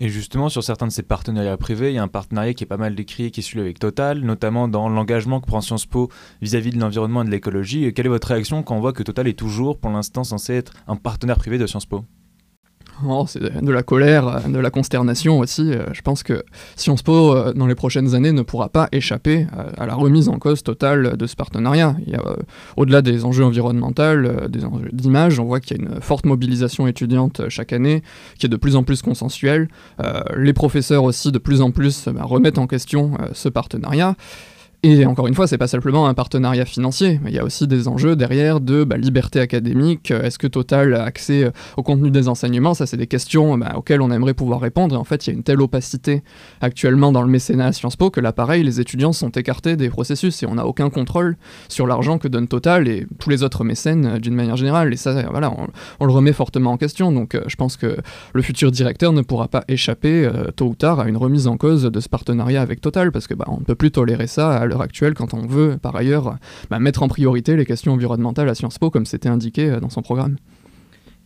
Et 0.00 0.08
justement, 0.08 0.48
sur 0.48 0.62
certains 0.62 0.86
de 0.86 0.92
ces 0.92 1.02
partenariats 1.02 1.56
privés, 1.56 1.90
il 1.90 1.94
y 1.94 1.98
a 1.98 2.02
un 2.02 2.08
partenariat 2.08 2.54
qui 2.54 2.62
est 2.62 2.68
pas 2.68 2.76
mal 2.76 2.94
décrit, 2.94 3.32
qui 3.32 3.40
est 3.40 3.42
celui 3.42 3.60
avec 3.60 3.80
Total, 3.80 4.20
notamment 4.20 4.68
dans 4.68 4.88
l'engagement 4.88 5.40
que 5.40 5.46
prend 5.46 5.60
Sciences 5.60 5.86
Po 5.86 6.08
vis-à-vis 6.40 6.70
de 6.70 6.78
l'environnement 6.78 7.22
et 7.22 7.24
de 7.24 7.30
l'écologie. 7.30 7.92
Quelle 7.92 8.06
est 8.06 8.10
votre 8.10 8.28
réaction 8.28 8.62
quand 8.62 8.76
on 8.76 8.80
voit 8.80 8.92
que 8.92 9.02
Total 9.02 9.26
est 9.26 9.38
toujours, 9.38 9.78
pour 9.78 9.90
l'instant, 9.90 10.22
censé 10.22 10.54
être 10.54 10.72
un 10.86 10.94
partenaire 10.94 11.38
privé 11.38 11.58
de 11.58 11.66
Sciences 11.66 11.86
Po? 11.86 12.04
C'est 13.26 13.64
de 13.64 13.72
la 13.72 13.82
colère, 13.82 14.28
euh, 14.28 14.40
de 14.48 14.58
la 14.58 14.70
consternation 14.70 15.38
aussi. 15.38 15.72
Euh, 15.72 15.84
je 15.92 16.02
pense 16.02 16.22
que 16.22 16.42
Sciences 16.76 17.02
Po, 17.02 17.34
euh, 17.34 17.52
dans 17.52 17.66
les 17.66 17.74
prochaines 17.74 18.14
années, 18.14 18.32
ne 18.32 18.42
pourra 18.42 18.68
pas 18.68 18.88
échapper 18.92 19.46
à 19.76 19.86
la 19.86 19.94
remise 19.94 20.28
en 20.28 20.38
cause 20.38 20.62
totale 20.62 21.16
de 21.16 21.26
ce 21.26 21.36
partenariat. 21.36 21.96
au-delà 22.76 23.02
des 23.02 23.24
enjeux 23.24 23.44
environnementaux, 23.44 24.48
des 24.48 24.64
enjeux 24.64 24.90
d'image, 24.92 25.38
on 25.40 25.44
voit 25.44 25.60
qu'il 25.60 25.76
y 25.76 25.80
a 25.80 25.82
une 25.82 26.00
forte 26.00 26.26
mobilisation 26.26 26.86
étudiante 26.86 27.42
chaque 27.48 27.72
année, 27.72 28.02
qui 28.38 28.46
est 28.46 28.48
de 28.48 28.56
plus 28.56 28.76
en 28.76 28.82
plus 28.82 29.02
consensuelle. 29.02 29.68
les 30.36 30.52
professeurs 30.52 31.04
aussi, 31.04 31.32
de 31.32 31.38
plus 31.38 31.60
en 31.60 31.70
plus, 31.70 32.08
bah, 32.08 32.22
remettent 32.24 32.58
en 32.58 32.66
question 32.66 33.12
ce 33.32 33.48
partenariat. 33.48 34.16
Et 34.84 35.04
encore 35.06 35.26
une 35.26 35.34
fois, 35.34 35.48
c'est 35.48 35.58
pas 35.58 35.66
simplement 35.66 36.06
un 36.06 36.14
partenariat 36.14 36.64
financier, 36.64 37.18
il 37.26 37.32
y 37.32 37.38
a 37.40 37.44
aussi 37.44 37.66
des 37.66 37.88
enjeux 37.88 38.14
derrière 38.14 38.60
de 38.60 38.84
bah, 38.84 38.96
liberté 38.96 39.40
académique. 39.40 40.12
Est-ce 40.12 40.38
que 40.38 40.46
Total 40.46 40.94
a 40.94 41.02
accès 41.02 41.42
euh, 41.42 41.50
au 41.76 41.82
contenu 41.82 42.12
des 42.12 42.28
enseignements? 42.28 42.74
Ça, 42.74 42.86
c'est 42.86 42.96
des 42.96 43.08
questions 43.08 43.58
bah, 43.58 43.72
auxquelles 43.74 44.00
on 44.00 44.12
aimerait 44.12 44.34
pouvoir 44.34 44.60
répondre. 44.60 44.94
Et 44.94 44.98
en 44.98 45.02
fait, 45.02 45.26
il 45.26 45.30
y 45.30 45.32
a 45.32 45.36
une 45.36 45.42
telle 45.42 45.60
opacité 45.60 46.22
actuellement 46.60 47.10
dans 47.10 47.22
le 47.22 47.28
mécénat 47.28 47.66
à 47.66 47.72
Sciences 47.72 47.96
Po 47.96 48.10
que 48.10 48.20
là, 48.20 48.32
pareil, 48.32 48.62
les 48.62 48.78
étudiants 48.78 49.12
sont 49.12 49.30
écartés 49.30 49.74
des 49.74 49.90
processus 49.90 50.44
et 50.44 50.46
on 50.46 50.54
n'a 50.54 50.64
aucun 50.64 50.90
contrôle 50.90 51.36
sur 51.68 51.88
l'argent 51.88 52.18
que 52.18 52.28
donne 52.28 52.46
Total 52.46 52.86
et 52.86 53.04
tous 53.18 53.30
les 53.30 53.42
autres 53.42 53.64
mécènes 53.64 54.06
euh, 54.06 54.18
d'une 54.20 54.34
manière 54.36 54.56
générale. 54.56 54.92
Et 54.92 54.96
ça, 54.96 55.24
voilà, 55.28 55.52
on, 55.98 56.06
le 56.06 56.12
remet 56.12 56.32
fortement 56.32 56.70
en 56.70 56.76
question. 56.76 57.10
Donc, 57.10 57.34
euh, 57.34 57.42
je 57.48 57.56
pense 57.56 57.76
que 57.76 57.96
le 58.32 58.42
futur 58.42 58.70
directeur 58.70 59.12
ne 59.12 59.22
pourra 59.22 59.48
pas 59.48 59.64
échapper 59.66 60.30
tôt 60.54 60.66
ou 60.66 60.74
tard 60.76 61.00
à 61.00 61.08
une 61.08 61.16
remise 61.16 61.48
en 61.48 61.56
cause 61.56 61.82
de 61.82 62.00
ce 62.00 62.08
partenariat 62.08 62.62
avec 62.62 62.80
Total 62.80 63.10
parce 63.10 63.26
que 63.26 63.34
bah, 63.34 63.46
on 63.48 63.58
ne 63.58 63.64
peut 63.64 63.74
plus 63.74 63.90
tolérer 63.90 64.28
ça 64.28 64.67
l'heure 64.68 64.82
actuelle 64.82 65.14
quand 65.14 65.34
on 65.34 65.46
veut, 65.46 65.78
par 65.80 65.96
ailleurs, 65.96 66.36
bah, 66.70 66.78
mettre 66.78 67.02
en 67.02 67.08
priorité 67.08 67.56
les 67.56 67.66
questions 67.66 67.92
environnementales 67.92 68.48
à 68.48 68.54
Sciences 68.54 68.78
Po, 68.78 68.90
comme 68.90 69.06
c'était 69.06 69.28
indiqué 69.28 69.70
euh, 69.70 69.80
dans 69.80 69.90
son 69.90 70.02
programme. 70.02 70.36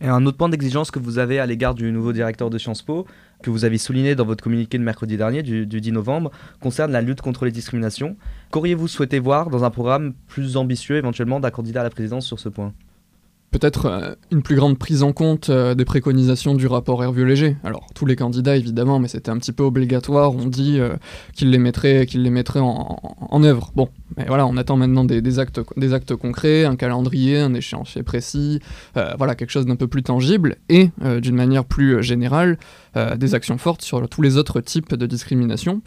Et 0.01 0.07
un 0.07 0.25
autre 0.25 0.37
point 0.37 0.49
d'exigence 0.49 0.91
que 0.91 0.99
vous 0.99 1.17
avez 1.17 1.39
à 1.39 1.45
l'égard 1.45 1.75
du 1.75 1.89
nouveau 1.91 2.11
directeur 2.11 2.49
de 2.49 2.57
Sciences 2.57 2.81
Po, 2.81 3.05
que 3.41 3.49
vous 3.49 3.63
avez 3.63 3.77
souligné 3.77 4.15
dans 4.15 4.25
votre 4.25 4.43
communiqué 4.43 4.77
de 4.77 4.83
mercredi 4.83 5.15
dernier, 5.15 5.43
du, 5.43 5.65
10 5.65 5.91
novembre, 5.93 6.31
concerne 6.59 6.91
la 6.91 7.01
lutte 7.01 7.21
contre 7.21 7.45
les 7.45 7.51
discriminations. 7.51 8.17
Qu'auriez-vous 8.51 8.89
souhaité 8.89 9.19
voir 9.19 9.49
dans 9.49 9.63
un 9.63 9.69
programme 9.69 10.13
plus 10.27 10.57
ambitieux 10.57 10.97
éventuellement 10.97 11.39
d'un 11.39 11.51
candidat 11.51 11.81
à 11.81 11.83
la 11.83 11.89
présidence 11.89 12.25
sur 12.25 12.39
ce 12.39 12.49
point? 12.49 12.73
Peut-être 13.53 13.85
euh, 13.85 14.15
une 14.31 14.41
plus 14.41 14.55
grande 14.55 14.77
prise 14.77 15.03
en 15.03 15.13
compte 15.13 15.49
euh, 15.49 15.75
des 15.75 15.85
préconisations 15.85 16.55
du 16.55 16.67
rapport 16.67 17.01
Hervieux-Léger. 17.03 17.55
Alors, 17.63 17.87
tous 17.95 18.05
les 18.05 18.15
candidats, 18.15 18.57
évidemment, 18.57 18.99
mais 18.99 19.07
c'était 19.07 19.29
un 19.29 19.37
petit 19.37 19.53
peu 19.53 19.63
obligatoire. 19.63 20.35
On 20.35 20.47
dit 20.47 20.79
euh, 20.79 20.95
qu'ils 21.33 21.51
les 21.51 21.59
mettraient 21.59 22.59
en, 22.59 23.43
œuvre. 23.43 23.71
Bon, 23.75 23.89
mais 24.17 24.25
voilà, 24.27 24.45
on 24.47 24.57
attend 24.57 24.75
maintenant 24.75 25.05
des, 25.05 25.39
actes, 25.39 25.61
des 25.77 25.93
actes 25.93 26.15
concrets, 26.15 26.65
un 26.65 26.75
calendrier, 26.75 27.37
un 27.37 27.53
échéancier 27.53 28.03
précis, 28.03 28.59
voilà, 29.17 29.35
quelque 29.35 29.51
chose 29.51 29.65
d'un 29.65 29.75
peu 29.75 29.87
plus 29.87 30.03
tangible 30.03 30.57
et, 30.69 30.89
d'une 31.21 31.35
manière 31.35 31.65
plus 31.65 32.01
générale, 32.03 32.57
des 33.17 33.35
actions 33.35 33.57
fortes 33.57 33.81
sur 33.81 34.07
tous 34.07 34.21
les 34.21 34.37
autres 34.37 34.61
types 34.61 34.95
de 34.95 35.05
discrimination 35.05 35.81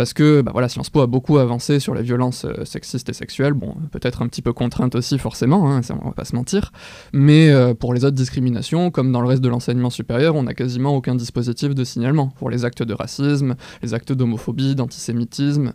parce 0.00 0.14
que 0.14 0.40
bah 0.40 0.50
voilà, 0.54 0.70
Sciences 0.70 0.88
Po 0.88 1.02
a 1.02 1.06
beaucoup 1.06 1.36
avancé 1.36 1.78
sur 1.78 1.94
les 1.94 2.00
violences 2.00 2.46
euh, 2.46 2.64
sexistes 2.64 3.10
et 3.10 3.12
sexuelles, 3.12 3.52
bon, 3.52 3.74
peut-être 3.90 4.22
un 4.22 4.28
petit 4.28 4.40
peu 4.40 4.54
contrainte 4.54 4.94
aussi 4.94 5.18
forcément, 5.18 5.70
hein, 5.70 5.82
on 5.90 6.08
va 6.08 6.14
pas 6.14 6.24
se 6.24 6.34
mentir, 6.34 6.72
mais 7.12 7.50
euh, 7.50 7.74
pour 7.74 7.92
les 7.92 8.06
autres 8.06 8.16
discriminations, 8.16 8.90
comme 8.90 9.12
dans 9.12 9.20
le 9.20 9.28
reste 9.28 9.42
de 9.42 9.50
l'enseignement 9.50 9.90
supérieur, 9.90 10.36
on 10.36 10.44
n'a 10.44 10.54
quasiment 10.54 10.96
aucun 10.96 11.16
dispositif 11.16 11.74
de 11.74 11.84
signalement 11.84 12.28
pour 12.38 12.48
les 12.48 12.64
actes 12.64 12.82
de 12.82 12.94
racisme, 12.94 13.56
les 13.82 13.92
actes 13.92 14.14
d'homophobie, 14.14 14.74
d'antisémitisme. 14.74 15.74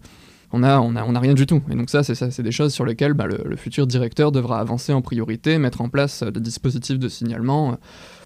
On 0.57 0.63
a, 0.63 0.79
on, 0.79 0.95
a, 0.95 1.03
on 1.03 1.15
a 1.15 1.19
rien 1.19 1.33
du 1.33 1.45
tout. 1.45 1.61
Et 1.69 1.75
donc 1.75 1.89
ça, 1.89 2.01
c'est 2.01 2.41
des 2.41 2.51
choses 2.53 2.73
sur 2.73 2.85
lesquelles 2.85 3.13
bah, 3.13 3.25
le, 3.27 3.55
futur 3.57 3.87
directeur 3.87 4.31
devra 4.31 4.59
avancer 4.59 4.93
en 4.93 5.01
priorité, 5.01 5.57
mettre 5.57 5.81
en 5.81 5.89
place 5.89 6.23
des 6.23 6.39
dispositifs 6.39 6.97
de 6.97 7.09
signalement 7.09 7.77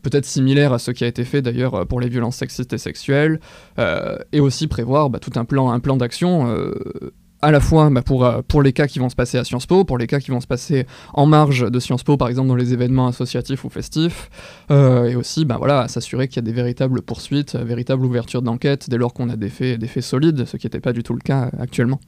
peut-être 0.04 0.26
similaire 0.26 0.72
à 0.72 0.80
ce 0.80 0.92
qui 0.92 1.04
a 1.04 1.08
été 1.08 1.24
fait 1.24 1.42
d'ailleurs 1.42 1.74
euh, 1.74 1.86
pour 1.86 2.00
les 2.00 2.08
violences 2.08 2.38
sexistes 2.38 2.72
et 2.72 2.78
sexuelles, 2.78 3.40
euh, 3.80 4.18
et 4.32 4.40
aussi 4.40 4.68
prévoir 4.68 5.10
bah, 5.10 5.20
tout 5.20 5.32
un 5.40 5.46
plan, 5.46 5.72
un 5.72 5.80
plan 5.80 5.98
d'action 5.98 6.48
euh, 6.48 7.12
à 7.42 7.52
la 7.52 7.60
fois 7.60 7.90
bah, 7.90 8.02
pour, 8.02 8.30
pour 8.48 8.62
les 8.62 8.74
cas 8.74 8.88
qui 8.88 9.00
vont 9.00 9.10
se 9.10 9.16
passer 9.16 9.38
à 9.38 9.44
Sciences 9.44 9.66
Po, 9.66 9.84
pour 9.84 9.98
les 9.98 10.08
cas 10.08 10.20
qui 10.20 10.32
vont 10.32 10.42
se 10.42 10.48
passer 10.48 10.86
en 11.14 11.26
marge 11.26 11.70
de 11.70 11.80
Sciences 11.80 12.04
Po, 12.04 12.18
par 12.18 12.28
exemple 12.28 12.50
dans 12.50 12.56
les 12.56 12.74
événements 12.74 13.08
associatifs 13.08 13.64
ou 13.66 13.70
festifs, 13.70 14.30
et 14.70 15.16
aussi 15.16 15.46
bah, 15.46 15.56
voilà, 15.58 15.88
s'assurer 15.88 16.28
qu'il 16.28 16.38
y 16.38 16.40
a 16.40 16.44
des 16.44 16.52
véritables 16.52 17.02
poursuites, 17.02 17.56
véritable 17.56 18.06
ouverture 18.06 18.42
d'enquête 18.42 18.90
dès 18.90 18.98
lors 18.98 19.14
qu'on 19.14 19.30
a 19.30 19.36
des 19.36 19.50
faits, 19.50 19.80
des 19.80 19.88
faits 19.88 20.04
solides, 20.04 20.46
ce 20.46 20.58
qui 20.58 20.66
n'était 20.66 20.80
pas 20.80 20.94
du 20.94 21.04
tout 21.04 21.14
le 21.14 21.22
cas 21.22 21.50
actuellement. 21.60 22.00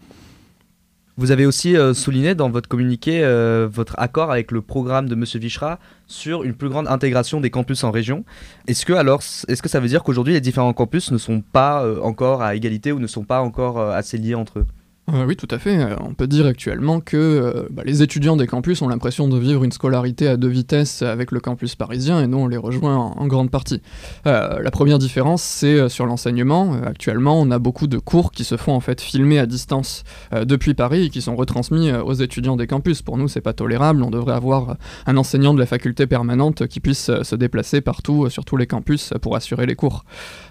Vous 1.17 1.31
avez 1.31 1.45
aussi 1.45 1.75
euh, 1.75 1.93
souligné 1.93 2.35
dans 2.35 2.50
votre 2.50 2.69
communiqué 2.69 3.23
euh, 3.23 3.67
votre 3.71 3.95
accord 4.00 4.31
avec 4.31 4.51
le 4.51 4.61
programme 4.61 5.09
de 5.09 5.13
M. 5.13 5.25
Vichra 5.35 5.77
sur 6.07 6.43
une 6.43 6.53
plus 6.53 6.69
grande 6.69 6.88
intégration 6.88 7.41
des 7.41 7.50
campus 7.50 7.83
en 7.83 7.91
région. 7.91 8.23
Est-ce 8.67 8.85
que 8.85 8.93
alors, 8.93 9.21
est-ce 9.47 9.61
que 9.61 9.69
ça 9.69 9.79
veut 9.79 9.88
dire 9.88 10.03
qu'aujourd'hui 10.03 10.33
les 10.33 10.41
différents 10.41 10.73
campus 10.73 11.11
ne 11.11 11.17
sont 11.17 11.41
pas 11.41 11.83
euh, 11.83 12.00
encore 12.01 12.41
à 12.41 12.55
égalité 12.55 12.91
ou 12.91 13.00
ne 13.00 13.07
sont 13.07 13.23
pas 13.23 13.41
encore 13.41 13.79
assez 13.79 14.17
liés 14.17 14.35
entre 14.35 14.59
eux? 14.59 14.65
Euh, 15.13 15.25
oui, 15.25 15.36
tout 15.36 15.48
à 15.51 15.60
fait. 15.60 15.77
Euh, 15.77 15.96
on 16.01 16.13
peut 16.13 16.27
dire 16.27 16.46
actuellement 16.46 17.00
que 17.00 17.18
euh, 17.18 17.68
bah, 17.70 17.84
les 17.86 18.01
étudiants 18.01 18.38
des 18.38 18.48
campus 18.48 18.82
ont 18.82 18.88
l'impression 18.88 19.27
de 19.27 19.38
vivre 19.38 19.63
une 19.63 19.72
scolarité 19.72 20.27
à 20.27 20.38
deux 20.38 20.48
vitesses 20.48 21.01
avec 21.01 21.32
le 21.32 21.39
campus 21.39 21.75
parisien 21.75 22.22
et 22.22 22.27
nous 22.27 22.38
on 22.38 22.48
les 22.48 22.58
rejoint 22.58 22.96
en, 22.96 23.27
grande 23.27 23.50
partie. 23.50 23.82
la 24.25 24.72
première 24.72 25.00
différence, 25.00 25.41
c'est 25.41 25.88
sur 25.88 26.06
l'enseignement. 26.06 26.74
actuellement, 26.86 27.39
on 27.39 27.50
a 27.51 27.60
beaucoup 27.60 27.88
de 27.88 27.98
cours 27.98 28.32
qui 28.32 28.44
se 28.44 28.58
font 28.58 28.74
en 28.74 28.80
fait 28.80 29.00
filmer 29.00 29.39
à 29.39 29.46
distance 29.46 30.03
depuis 30.34 30.74
Paris 30.74 31.06
et 31.06 31.10
qui 31.10 31.22
sont 31.22 31.36
retransmis 31.36 31.91
aux 31.94 32.13
étudiants 32.13 32.58
des 32.58 32.68
campus. 32.68 33.01
Pour 33.01 33.18
nous, 33.18 33.27
c'est 33.27 33.41
pas 33.41 33.53
tolérable. 33.53 34.03
On 34.03 34.12
devrait 34.12 34.34
avoir 34.34 34.75
un 35.06 35.18
enseignant 35.18 35.53
de 35.53 35.60
la 35.60 35.65
faculté 35.65 36.08
permanente 36.08 36.68
qui 36.68 36.82
puisse 36.82 37.10
se 37.22 37.36
déplacer 37.36 37.80
partout 37.80 38.30
sur 38.30 38.44
tous 38.44 38.58
les 38.58 38.68
campus 38.68 39.13
pour 39.22 39.36
assurer 39.36 39.65
les 39.65 39.75
cours. 39.75 40.03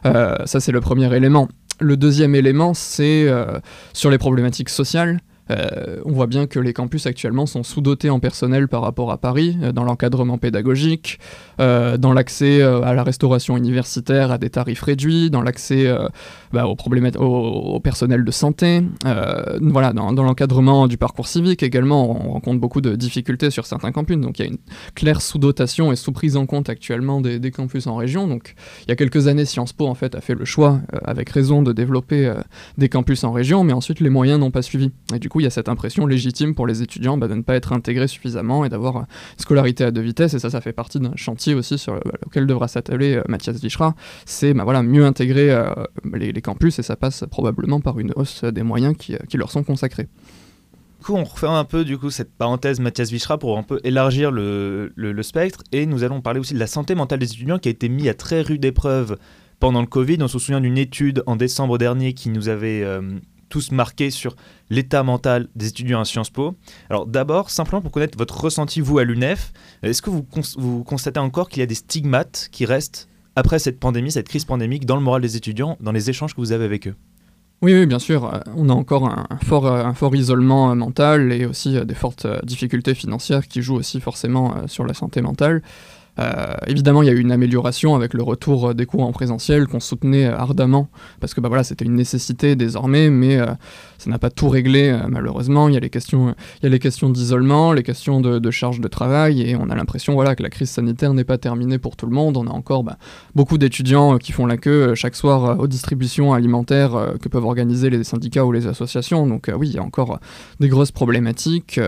ça, 0.05 0.61
c'est 0.61 0.73
le 0.73 0.81
premier 0.81 1.15
élément. 1.15 1.49
Le 1.81 1.97
deuxième 1.97 2.35
élément, 2.35 2.75
c'est 2.75 3.25
euh, 3.27 3.59
sur 3.95 4.11
les 4.11 4.19
problématiques 4.19 4.69
sociales. 4.69 5.19
Euh, 5.51 6.01
on 6.05 6.13
voit 6.13 6.27
bien 6.27 6.47
que 6.47 6.59
les 6.59 6.73
campus 6.73 7.07
actuellement 7.07 7.47
sont 7.47 7.63
sous-dotés 7.63 8.11
en 8.11 8.21
personnel 8.21 8.69
par 8.69 8.83
rapport 8.83 9.11
à 9.11 9.19
Paris, 9.19 9.57
euh, 9.63 9.73
dans 9.73 9.85
l'encadrement 9.85 10.39
pédagogique, 10.39 11.19
euh, 11.61 11.97
dans 11.97 12.13
l'accès 12.13 12.63
à 12.63 12.95
la 12.95 13.03
restauration 13.03 13.57
universitaire 13.57 14.31
à 14.31 14.39
des 14.39 14.51
tarifs 14.51 14.83
réduits, 14.83 15.31
dans 15.31 15.43
l'accès 15.43 15.93
bah, 16.53 16.67
au, 16.67 16.77
au, 17.25 17.81
personnel 17.81 18.25
de 18.25 18.31
santé, 18.31 18.83
voilà, 19.61 19.93
dans, 19.93 20.13
l'encadrement 20.13 20.87
du 20.87 20.97
parcours 20.97 21.27
civique 21.27 21.63
également, 21.63 22.11
on 22.11 22.33
rencontre 22.33 22.61
beaucoup 22.61 22.81
de 22.81 22.95
difficultés 22.97 23.51
sur 23.51 23.67
certains 23.67 23.93
campus, 23.93 24.19
donc 24.19 24.39
il 24.39 24.43
y 24.43 24.49
a 24.49 24.49
une 24.49 24.59
claire 24.95 25.21
sous-dotation 25.21 25.93
et 25.93 25.97
sous-prise 25.97 26.37
en 26.37 26.47
compte 26.47 26.69
actuellement 26.69 27.21
des, 27.21 27.39
des, 27.39 27.51
campus 27.51 27.87
en 27.87 27.97
région. 27.97 28.27
Donc 28.27 28.55
il 28.83 28.89
y 28.89 28.93
a 28.93 28.97
quelques 28.97 29.27
années, 29.27 29.45
Sciences 29.45 29.73
Po 29.73 29.87
en 29.87 29.95
fait 29.95 30.15
a 30.15 30.21
fait 30.21 30.35
le 30.35 30.45
choix, 30.45 30.81
avec 31.05 31.31
raison, 31.31 31.63
de 31.63 31.73
développer 31.73 32.33
des 32.79 32.89
campus 32.89 33.25
en 33.25 33.33
région, 33.33 33.65
mais 33.65 33.73
ensuite 33.73 34.01
les 34.01 34.11
moyens 34.11 34.39
n'ont 34.41 34.51
pas 34.51 34.63
suivi. 34.63 34.91
Et 35.15 35.19
du 35.19 35.29
coup, 35.29 35.40
il 35.41 35.45
y 35.45 35.47
a 35.47 35.51
cette 35.51 35.69
impression 35.69 36.07
légitime 36.07 36.55
pour 36.55 36.67
les 36.67 36.83
étudiants 36.83 37.17
bah, 37.17 37.29
de 37.29 37.35
ne 37.35 37.43
pas 37.43 37.55
être 37.55 37.73
intégrés 37.73 38.09
suffisamment 38.09 38.65
et 38.65 38.69
d'avoir 38.69 38.97
une 38.97 39.07
scolarité 39.37 39.85
à 39.85 39.91
deux 39.91 40.01
vitesses. 40.01 40.35
Et 40.35 40.39
ça, 40.39 40.51
ça 40.51 40.61
fait 40.61 40.73
partie 40.73 41.01
d'un 41.01 41.13
chantier 41.17 41.55
aussi 41.55 41.79
sur 41.79 41.95
bah, 41.95 42.13
lequel 42.25 42.47
devra 42.47 42.69
s'atteler 42.69 43.17
euh, 43.17 43.23
Mathias 43.29 43.61
Vichra. 43.61 43.95
C'est 44.27 44.55
bah, 44.55 44.65
voilà, 44.65 44.83
mieux 44.83 45.05
intégrer 45.05 45.51
euh, 45.51 45.71
les, 46.15 46.41
campus 46.41 46.79
et 46.79 46.83
ça 46.83 46.97
passe 46.97 47.25
probablement 47.31 47.81
par 47.81 47.99
une 47.99 48.13
hausse 48.17 48.45
des 48.45 48.63
moyens 48.63 48.97
qui, 48.97 49.17
qui 49.29 49.37
leur 49.37 49.51
sont 49.51 49.63
consacrés. 49.63 50.09
Du 51.01 51.07
coup, 51.07 51.15
on 51.15 51.25
refait 51.25 51.47
un 51.47 51.65
peu 51.65 51.85
du 51.85 51.97
coup 51.97 52.11
cette 52.11 52.31
parenthèse 52.31 52.79
Mathias 52.79 53.11
Vichra 53.11 53.39
pour 53.39 53.57
un 53.57 53.63
peu 53.63 53.81
élargir 53.85 54.31
le, 54.31 54.93
le, 54.95 55.23
spectre 55.23 55.63
et 55.73 55.87
nous 55.87 56.05
allons 56.05 56.21
parler 56.21 56.41
aussi 56.41 56.53
de 56.53 56.59
la 56.59 56.67
santé 56.67 56.95
mentale 56.95 57.19
des 57.21 57.33
étudiants 57.33 57.59
qui 57.59 57.69
a 57.69 57.71
été 57.71 57.89
mise 57.89 58.07
à 58.09 58.13
très 58.13 58.43
rude 58.43 58.63
épreuve 58.67 59.17
pendant 59.61 59.81
le 59.81 59.87
Covid. 59.87 60.19
On 60.21 60.29
se 60.29 60.39
souvient 60.39 60.61
d'une 60.61 60.77
étude 60.77 61.23
en 61.25 61.37
décembre 61.37 61.79
dernier 61.79 62.13
qui 62.13 62.29
nous 62.29 62.51
avait 62.51 62.83
euh, 62.83 63.01
tous 63.51 63.71
marqués 63.73 64.11
sur 64.11 64.35
l'état 64.71 65.03
mental 65.03 65.49
des 65.55 65.69
étudiants 65.69 66.01
à 66.01 66.07
Sciences 66.07 66.31
Po. 66.31 66.55
Alors 66.89 67.07
d'abord, 67.07 67.51
simplement 67.51 67.83
pour 67.83 67.93
connaître 67.93 68.17
votre 68.17 68.41
ressenti, 68.41 68.81
vous, 68.81 68.99
à 68.99 69.05
l'UNEF, 69.05 69.53
est-ce 69.83 70.01
que 70.01 70.09
vous, 70.09 70.27
vous 70.57 70.85
constatez 70.85 71.21
encore 71.21 71.51
qu'il 71.51 71.61
y 71.61 71.63
a 71.63 71.67
des 71.67 71.75
stigmates 71.75 72.49
qui 72.51 72.65
restent 72.65 73.09
après 73.37 73.59
cette 73.59 73.79
pandémie, 73.79 74.11
cette 74.11 74.29
crise 74.29 74.47
pandémique, 74.47 74.87
dans 74.87 74.97
le 74.97 75.03
moral 75.03 75.21
des 75.21 75.37
étudiants, 75.37 75.77
dans 75.81 75.93
les 75.93 76.09
échanges 76.09 76.35
que 76.35 76.41
vous 76.41 76.53
avez 76.53 76.65
avec 76.65 76.89
eux? 76.89 76.95
Oui, 77.63 77.75
oui, 77.75 77.85
bien 77.85 77.99
sûr. 77.99 78.25
Euh, 78.25 78.39
on 78.57 78.71
a 78.71 78.73
encore 78.73 79.07
un 79.07 79.39
fort, 79.45 79.67
euh, 79.67 79.85
un 79.85 79.93
fort 79.93 80.15
isolement 80.17 80.71
euh, 80.71 80.75
mental 80.75 81.31
et 81.33 81.45
aussi 81.45 81.85
des 81.85 81.95
fortes 81.95 82.27
difficultés 82.45 82.95
financières 82.95 83.47
qui 83.47 83.61
jouent 83.61 83.77
aussi 83.77 84.01
forcément 84.01 84.67
sur 84.67 84.87
la 84.87 84.95
santé 84.95 85.21
mentale. 85.21 85.63
Euh, 86.19 86.55
évidemment, 86.67 87.03
il 87.03 87.07
y 87.07 87.09
a 87.09 87.13
eu 87.13 87.21
une 87.21 87.33
amélioration 87.33 87.95
avec 87.95 88.15
le 88.15 88.23
retour 88.23 88.75
des 88.75 88.87
cours 88.87 89.03
en 89.03 89.13
présentiel 89.13 89.67
qu'on 89.67 89.81
soutenait 89.81 90.27
ardemment 90.27 90.89
parce 91.21 91.35
que 91.35 91.41
bah, 91.41 91.49
voilà, 91.49 91.65
c'était 91.65 91.85
une 91.85 91.95
nécessité 91.95 92.57
désormais, 92.57 93.11
mais 93.11 93.39
euh, 93.39 93.47
ça 93.99 94.11
n'a 94.11 94.19
pas 94.19 94.31
tout 94.31 94.49
réglé 94.49 94.89
euh, 94.89 95.07
malheureusement. 95.09 95.69
Il 95.69 95.75
y 95.75 95.77
a 95.77 95.81
les 95.81 95.91
questions, 95.91 96.35
il 96.61 96.65
y 96.65 96.67
a 96.67 96.69
les 96.69 96.79
questions 96.79 97.11
d'isolement, 97.11 97.73
les 97.73 97.83
questions 97.83 98.21
de, 98.21 98.39
de, 98.39 98.51
charge 98.51 98.81
de 98.81 98.89
travail, 98.89 99.43
et 99.43 99.57
on 99.57 99.71
a 99.71 99.75
l'impression 99.75 100.15
voilà 100.15 100.35
que 100.35 100.43
la 100.43 100.51
crise 100.51 100.71
sanitaire 100.71 101.15
n'est 101.15 101.25
pas 101.25 101.39
terminée 101.39 101.79
pour 101.79 101.97
tout 101.97 102.07
le 102.07 102.13
monde. 102.13 102.37
On 102.37 102.47
a 102.47 102.51
encore 102.51 102.85
bah, 102.85 102.99
beaucoup 103.35 103.59
d'étudiants 103.59 104.19
qui 104.19 104.33
font 104.33 104.47
la 104.47 104.57
queue 104.57 104.95
chaque 104.95 105.15
soir 105.15 105.59
aux 105.59 105.69
distributions 105.69 106.33
alimentaires 106.33 107.15
que 107.21 107.29
peuvent 107.29 107.45
organiser 107.45 107.91
les 107.91 108.05
syndicats 108.05 108.45
ou 108.45 108.53
les 108.53 108.67
associations. 108.67 109.27
Donc 109.27 109.51
oui, 109.57 109.69
il 109.69 109.75
y 109.75 109.79
a 109.79 109.83
encore 109.83 110.19
des 110.59 110.69
grosses 110.69 110.93
problématiques 110.93 111.81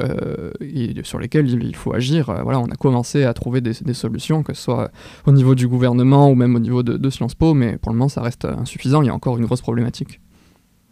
sur 1.02 1.18
lesquelles 1.18 1.48
il, 1.48 1.76
faut 1.76 1.94
agir. 1.94 2.32
voilà, 2.42 2.60
on 2.60 2.66
a 2.66 2.76
commencé 2.76 3.24
à 3.24 3.34
trouver 3.34 3.60
des, 3.60 3.72
des 3.84 3.94
solutions 3.94 4.11
que 4.12 4.54
ce 4.54 4.62
soit 4.62 4.90
au 5.26 5.32
niveau 5.32 5.54
du 5.54 5.68
gouvernement 5.68 6.30
ou 6.30 6.34
même 6.34 6.54
au 6.54 6.60
niveau 6.60 6.82
de, 6.82 7.10
Sciences 7.10 7.34
Po, 7.34 7.54
mais 7.54 7.78
pour 7.78 7.92
le 7.92 7.98
moment 7.98 8.08
ça 8.08 8.22
reste 8.22 8.44
insuffisant, 8.44 9.02
il 9.02 9.06
y 9.06 9.10
a 9.10 9.14
encore 9.14 9.36
une 9.38 9.44
grosse 9.44 9.60
problématique. 9.60 10.20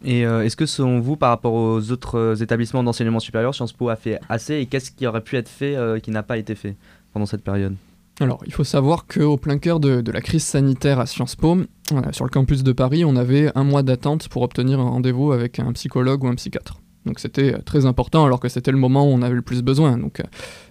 Et 0.03 0.25
euh, 0.25 0.43
est-ce 0.43 0.55
que 0.55 0.65
selon 0.65 0.99
vous, 0.99 1.15
par 1.15 1.29
rapport 1.29 1.53
aux 1.53 1.91
autres 1.91 2.17
euh, 2.17 2.35
établissements 2.35 2.83
d'enseignement 2.83 3.19
supérieur, 3.19 3.53
Sciences 3.53 3.73
Po 3.73 3.89
a 3.89 3.95
fait 3.95 4.19
assez 4.29 4.55
et 4.55 4.65
qu'est-ce 4.65 4.91
qui 4.91 5.05
aurait 5.05 5.21
pu 5.21 5.37
être 5.37 5.49
fait 5.49 5.75
euh, 5.75 5.99
qui 5.99 6.09
n'a 6.09 6.23
pas 6.23 6.37
été 6.37 6.55
fait 6.55 6.75
pendant 7.13 7.27
cette 7.27 7.43
période? 7.43 7.75
Alors, 8.19 8.41
il 8.45 8.53
faut 8.53 8.63
savoir 8.63 9.05
qu'au 9.07 9.37
plein 9.37 9.57
cœur 9.57 9.79
de, 9.79 10.01
de, 10.01 10.11
la 10.11 10.21
crise 10.21 10.43
sanitaire 10.43 10.99
à 10.99 11.05
Sciences 11.05 11.35
Po, 11.35 11.57
sur 12.11 12.25
le 12.25 12.29
campus 12.29 12.63
de 12.63 12.71
Paris, 12.71 13.05
on 13.05 13.15
avait 13.15 13.51
un 13.55 13.63
mois 13.63 13.83
d'attente 13.83 14.27
pour 14.27 14.41
obtenir 14.43 14.79
un 14.79 14.89
rendez-vous 14.89 15.31
avec 15.31 15.59
un 15.59 15.71
psychologue 15.73 16.23
ou 16.23 16.27
un 16.27 16.35
psychiatre. 16.35 16.80
Donc 17.05 17.19
c'était 17.19 17.53
très 17.59 17.85
important 17.85 18.25
alors 18.25 18.39
que 18.39 18.49
c'était 18.49 18.71
le 18.71 18.77
moment 18.77 19.05
où 19.05 19.09
on 19.09 19.21
avait 19.21 19.35
le 19.35 19.41
plus 19.41 19.61
besoin. 19.63 19.97
Donc 19.97 20.21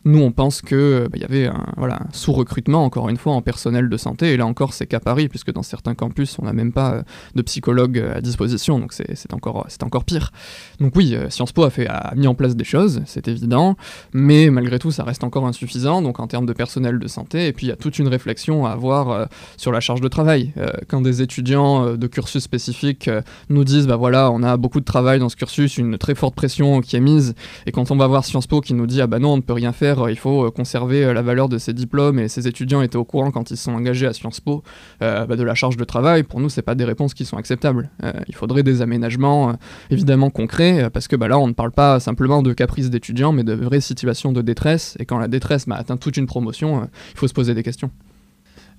nous, 0.04 0.20
on 0.20 0.32
pense 0.32 0.62
qu'il 0.62 1.08
bah, 1.10 1.18
y 1.18 1.24
avait 1.24 1.46
un, 1.46 1.66
voilà, 1.76 2.00
sous-recrutement, 2.12 2.84
encore 2.84 3.08
une 3.08 3.18
fois, 3.18 3.34
en 3.34 3.42
personnel 3.42 3.88
de 3.88 3.96
santé. 3.96 4.32
Et 4.32 4.36
là 4.36 4.46
encore, 4.46 4.72
c'est 4.72 4.86
qu'à 4.86 5.00
Paris, 5.00 5.28
puisque 5.28 5.52
dans 5.52 5.62
certains 5.62 5.94
campus, 5.94 6.38
on 6.38 6.44
n'a 6.44 6.52
même 6.52 6.72
pas 6.72 6.94
euh, 6.94 7.02
de 7.34 7.42
psychologue 7.42 7.98
euh, 7.98 8.16
à 8.16 8.20
disposition. 8.20 8.78
Donc 8.78 8.92
c'est 8.92 9.34
encore, 9.34 9.66
encore 9.82 10.04
pire. 10.04 10.32
Donc 10.80 10.94
oui, 10.96 11.14
euh, 11.14 11.28
Sciences 11.28 11.52
Po 11.52 11.64
a, 11.64 11.70
fait, 11.70 11.86
a 11.86 12.14
mis 12.16 12.26
en 12.26 12.34
place 12.34 12.56
des 12.56 12.64
choses, 12.64 13.02
c'est 13.04 13.28
évident. 13.28 13.76
Mais 14.14 14.48
malgré 14.48 14.78
tout, 14.78 14.90
ça 14.90 15.04
reste 15.04 15.22
encore 15.22 15.46
insuffisant. 15.46 16.00
Donc 16.00 16.18
en 16.18 16.26
termes 16.26 16.46
de 16.46 16.54
personnel 16.54 16.98
de 16.98 17.08
santé. 17.08 17.48
Et 17.48 17.52
puis 17.52 17.66
il 17.66 17.70
y 17.70 17.72
a 17.72 17.76
toute 17.76 17.98
une 17.98 18.08
réflexion 18.08 18.64
à 18.64 18.70
avoir 18.70 19.28
sur 19.56 19.72
la 19.72 19.80
charge 19.80 20.00
de 20.00 20.08
travail. 20.08 20.52
quand 20.88 21.00
des 21.00 21.22
étudiants 21.22 21.94
de 21.96 22.06
cursus 22.06 22.42
spécifiques 22.42 23.10
nous 23.48 23.64
disent, 23.64 23.86
bah 23.86 23.96
voilà, 23.96 24.30
on 24.30 24.42
a 24.42 24.56
beaucoup 24.56 24.80
de 24.80 24.84
travail 24.84 25.18
dans 25.18 25.28
ce 25.28 25.36
cursus, 25.36 25.76
une 25.78 25.98
très 25.98 26.14
forte 26.20 26.34
pression 26.34 26.80
qui 26.80 26.96
est 26.96 27.00
mise. 27.00 27.34
Et 27.66 27.72
quand 27.72 27.90
on 27.90 27.96
va 27.96 28.06
voir 28.06 28.24
Sciences 28.24 28.46
Po 28.46 28.60
qui 28.60 28.74
nous 28.74 28.86
dit 28.86 29.00
ah 29.00 29.06
bah 29.06 29.18
non 29.18 29.32
on 29.32 29.36
ne 29.36 29.42
peut 29.42 29.52
rien 29.52 29.72
faire, 29.72 30.08
il 30.10 30.16
faut 30.16 30.50
conserver 30.50 31.12
la 31.12 31.22
valeur 31.22 31.48
de 31.48 31.58
ses 31.58 31.72
diplômes 31.72 32.18
et 32.18 32.28
ses 32.28 32.46
étudiants 32.46 32.82
étaient 32.82 32.96
au 32.96 33.04
courant 33.04 33.30
quand 33.30 33.50
ils 33.50 33.56
sont 33.56 33.72
engagés 33.72 34.06
à 34.06 34.12
Sciences 34.12 34.40
Po 34.40 34.62
bah, 35.00 35.26
de 35.26 35.42
la 35.42 35.54
charge 35.54 35.76
de 35.76 35.84
travail. 35.84 36.22
Pour 36.22 36.40
nous 36.40 36.48
c'est 36.48 36.62
pas 36.62 36.74
des 36.74 36.84
réponses 36.84 37.14
qui 37.14 37.24
sont 37.24 37.38
acceptables. 37.38 37.90
il 38.28 38.34
faudrait 38.34 38.62
des 38.62 38.82
aménagements 38.82 39.56
évidemment 39.90 40.30
concrets 40.30 40.90
parce 40.90 41.08
que 41.08 41.16
bah, 41.16 41.28
là 41.28 41.38
on 41.38 41.48
ne 41.48 41.54
parle 41.54 41.72
pas 41.72 42.00
simplement 42.00 42.42
de 42.42 42.52
caprices 42.52 42.90
d'étudiants 42.90 43.32
mais 43.32 43.44
de 43.44 43.54
vraies 43.54 43.80
situations 43.80 44.32
de 44.32 44.42
détresse. 44.42 44.96
Et 45.00 45.06
quand 45.06 45.18
la 45.18 45.28
détresse 45.28 45.66
bah, 45.66 45.76
atteint 45.76 45.96
toute 45.96 46.16
une 46.16 46.26
promotion, 46.26 46.88
il 47.12 47.18
faut 47.18 47.28
se 47.28 47.34
poser 47.34 47.54
des 47.54 47.62
questions. 47.62 47.90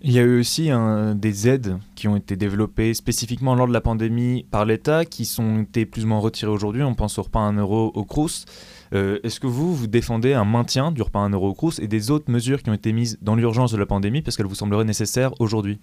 Il 0.03 0.11
y 0.11 0.17
a 0.17 0.23
eu 0.23 0.39
aussi 0.39 0.71
des 1.15 1.47
aides 1.47 1.77
qui 1.93 2.07
ont 2.07 2.15
été 2.15 2.35
développées 2.35 2.95
spécifiquement 2.95 3.53
lors 3.53 3.67
de 3.67 3.73
la 3.73 3.81
pandémie 3.81 4.47
par 4.49 4.65
l'État, 4.65 5.05
qui 5.05 5.25
sont 5.25 5.63
plus 5.91 6.05
ou 6.05 6.07
moins 6.07 6.17
retirées 6.17 6.51
aujourd'hui. 6.51 6.81
On 6.81 6.95
pense 6.95 7.19
au 7.19 7.21
repas 7.21 7.41
à 7.41 7.43
1 7.43 7.57
euro 7.57 7.91
au 7.93 8.03
Crous. 8.03 8.45
Euh, 8.93 9.19
est-ce 9.23 9.39
que 9.39 9.45
vous, 9.45 9.75
vous 9.75 9.85
défendez 9.85 10.33
un 10.33 10.43
maintien 10.43 10.91
du 10.91 11.03
repas 11.03 11.19
à 11.19 11.23
1 11.25 11.29
euro 11.29 11.49
au 11.49 11.53
Crous 11.53 11.77
et 11.79 11.87
des 11.87 12.09
autres 12.09 12.31
mesures 12.31 12.63
qui 12.63 12.71
ont 12.71 12.73
été 12.73 12.93
mises 12.93 13.19
dans 13.21 13.35
l'urgence 13.35 13.71
de 13.71 13.77
la 13.77 13.85
pandémie 13.85 14.23
parce 14.23 14.35
qu'elles 14.35 14.47
vous 14.47 14.55
sembleraient 14.55 14.85
nécessaires 14.85 15.39
aujourd'hui? 15.39 15.79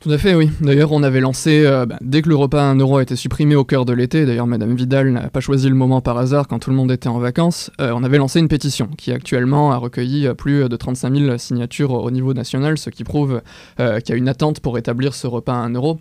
Tout 0.00 0.10
à 0.10 0.18
fait, 0.18 0.34
oui. 0.34 0.50
D'ailleurs, 0.60 0.92
on 0.92 1.02
avait 1.02 1.20
lancé, 1.20 1.64
euh, 1.66 1.84
bah, 1.84 1.96
dès 2.00 2.22
que 2.22 2.28
le 2.28 2.36
repas 2.36 2.62
à 2.62 2.66
1 2.66 2.76
euro 2.76 2.98
a 2.98 3.02
été 3.02 3.16
supprimé 3.16 3.56
au 3.56 3.64
cœur 3.64 3.84
de 3.84 3.92
l'été, 3.92 4.26
d'ailleurs, 4.26 4.46
Madame 4.46 4.74
Vidal 4.74 5.10
n'a 5.10 5.28
pas 5.28 5.40
choisi 5.40 5.68
le 5.68 5.74
moment 5.74 6.00
par 6.00 6.18
hasard 6.18 6.46
quand 6.46 6.60
tout 6.60 6.70
le 6.70 6.76
monde 6.76 6.92
était 6.92 7.08
en 7.08 7.18
vacances, 7.18 7.70
euh, 7.80 7.92
on 7.94 8.04
avait 8.04 8.18
lancé 8.18 8.38
une 8.38 8.48
pétition 8.48 8.88
qui 8.96 9.10
actuellement 9.12 9.72
a 9.72 9.76
recueilli 9.76 10.26
euh, 10.26 10.34
plus 10.34 10.68
de 10.68 10.76
35 10.76 11.16
000 11.16 11.38
signatures 11.38 11.90
au 11.90 12.10
niveau 12.10 12.32
national, 12.32 12.78
ce 12.78 12.90
qui 12.90 13.04
prouve 13.04 13.42
qu'il 13.78 14.08
y 14.08 14.12
a 14.12 14.16
une 14.16 14.28
attente 14.28 14.60
pour 14.60 14.78
établir 14.78 15.14
ce 15.14 15.26
repas 15.26 15.54
à 15.54 15.58
1 15.58 15.70
euro. 15.74 15.98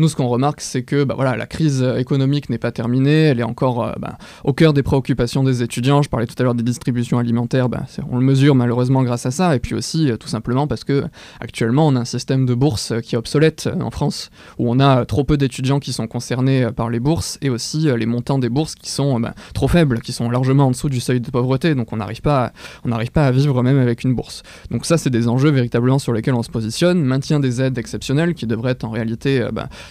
Nous, 0.00 0.06
ce 0.08 0.14
qu'on 0.14 0.28
remarque, 0.28 0.60
c'est 0.60 0.84
que 0.84 1.02
bah, 1.02 1.14
voilà, 1.16 1.36
la 1.36 1.46
crise 1.46 1.82
économique 1.98 2.50
n'est 2.50 2.58
pas 2.58 2.70
terminée, 2.70 3.22
elle 3.22 3.40
est 3.40 3.44
encore 3.44 3.84
euh, 3.84 3.92
bah, 3.98 4.16
au 4.44 4.52
cœur 4.52 4.72
des 4.72 4.84
préoccupations 4.84 5.42
des 5.42 5.64
étudiants. 5.64 6.02
Je 6.02 6.08
parlais 6.08 6.28
tout 6.28 6.36
à 6.38 6.44
l'heure 6.44 6.54
des 6.54 6.62
distributions 6.62 7.18
alimentaires, 7.18 7.68
bah, 7.68 7.82
on 8.08 8.18
le 8.18 8.24
mesure 8.24 8.54
malheureusement 8.54 9.02
grâce 9.02 9.26
à 9.26 9.32
ça, 9.32 9.56
et 9.56 9.58
puis 9.58 9.74
aussi 9.74 10.08
euh, 10.08 10.16
tout 10.16 10.28
simplement 10.28 10.68
parce 10.68 10.84
que 10.84 11.04
actuellement 11.40 11.88
on 11.88 11.96
a 11.96 12.00
un 12.00 12.04
système 12.04 12.46
de 12.46 12.54
bourse 12.54 12.92
qui 13.02 13.16
est 13.16 13.18
obsolète 13.18 13.66
euh, 13.66 13.80
en 13.80 13.90
France, 13.90 14.30
où 14.60 14.70
on 14.70 14.78
a 14.78 15.04
trop 15.04 15.24
peu 15.24 15.36
d'étudiants 15.36 15.80
qui 15.80 15.92
sont 15.92 16.06
concernés 16.06 16.68
par 16.70 16.90
les 16.90 17.00
bourses, 17.00 17.36
et 17.42 17.50
aussi 17.50 17.88
les 17.96 18.06
montants 18.06 18.38
des 18.38 18.50
bourses 18.50 18.76
qui 18.76 18.92
sont 18.92 19.20
trop 19.52 19.66
faibles, 19.66 20.00
qui 20.00 20.12
sont 20.12 20.30
largement 20.30 20.66
en 20.66 20.70
dessous 20.70 20.88
du 20.88 21.00
seuil 21.00 21.20
de 21.20 21.28
pauvreté, 21.28 21.74
donc 21.74 21.92
on 21.92 21.96
n'arrive 21.96 22.22
pas, 22.22 22.52
à, 22.84 23.04
pas 23.12 23.26
à 23.26 23.30
vivre 23.32 23.64
même 23.64 23.78
avec 23.80 24.04
une 24.04 24.14
bourse. 24.14 24.44
Donc 24.70 24.86
ça, 24.86 24.96
c'est 24.96 25.10
des 25.10 25.26
enjeux 25.26 25.50
véritablement 25.50 25.98
sur 25.98 26.12
lesquels 26.12 26.34
on 26.34 26.44
se 26.44 26.50
positionne, 26.50 27.02
maintien 27.02 27.40
des 27.40 27.60
aides 27.60 27.78
exceptionnelles 27.78 28.34
qui 28.34 28.46
devraient 28.46 28.72
être 28.72 28.84
en 28.84 28.90
réalité 28.90 29.44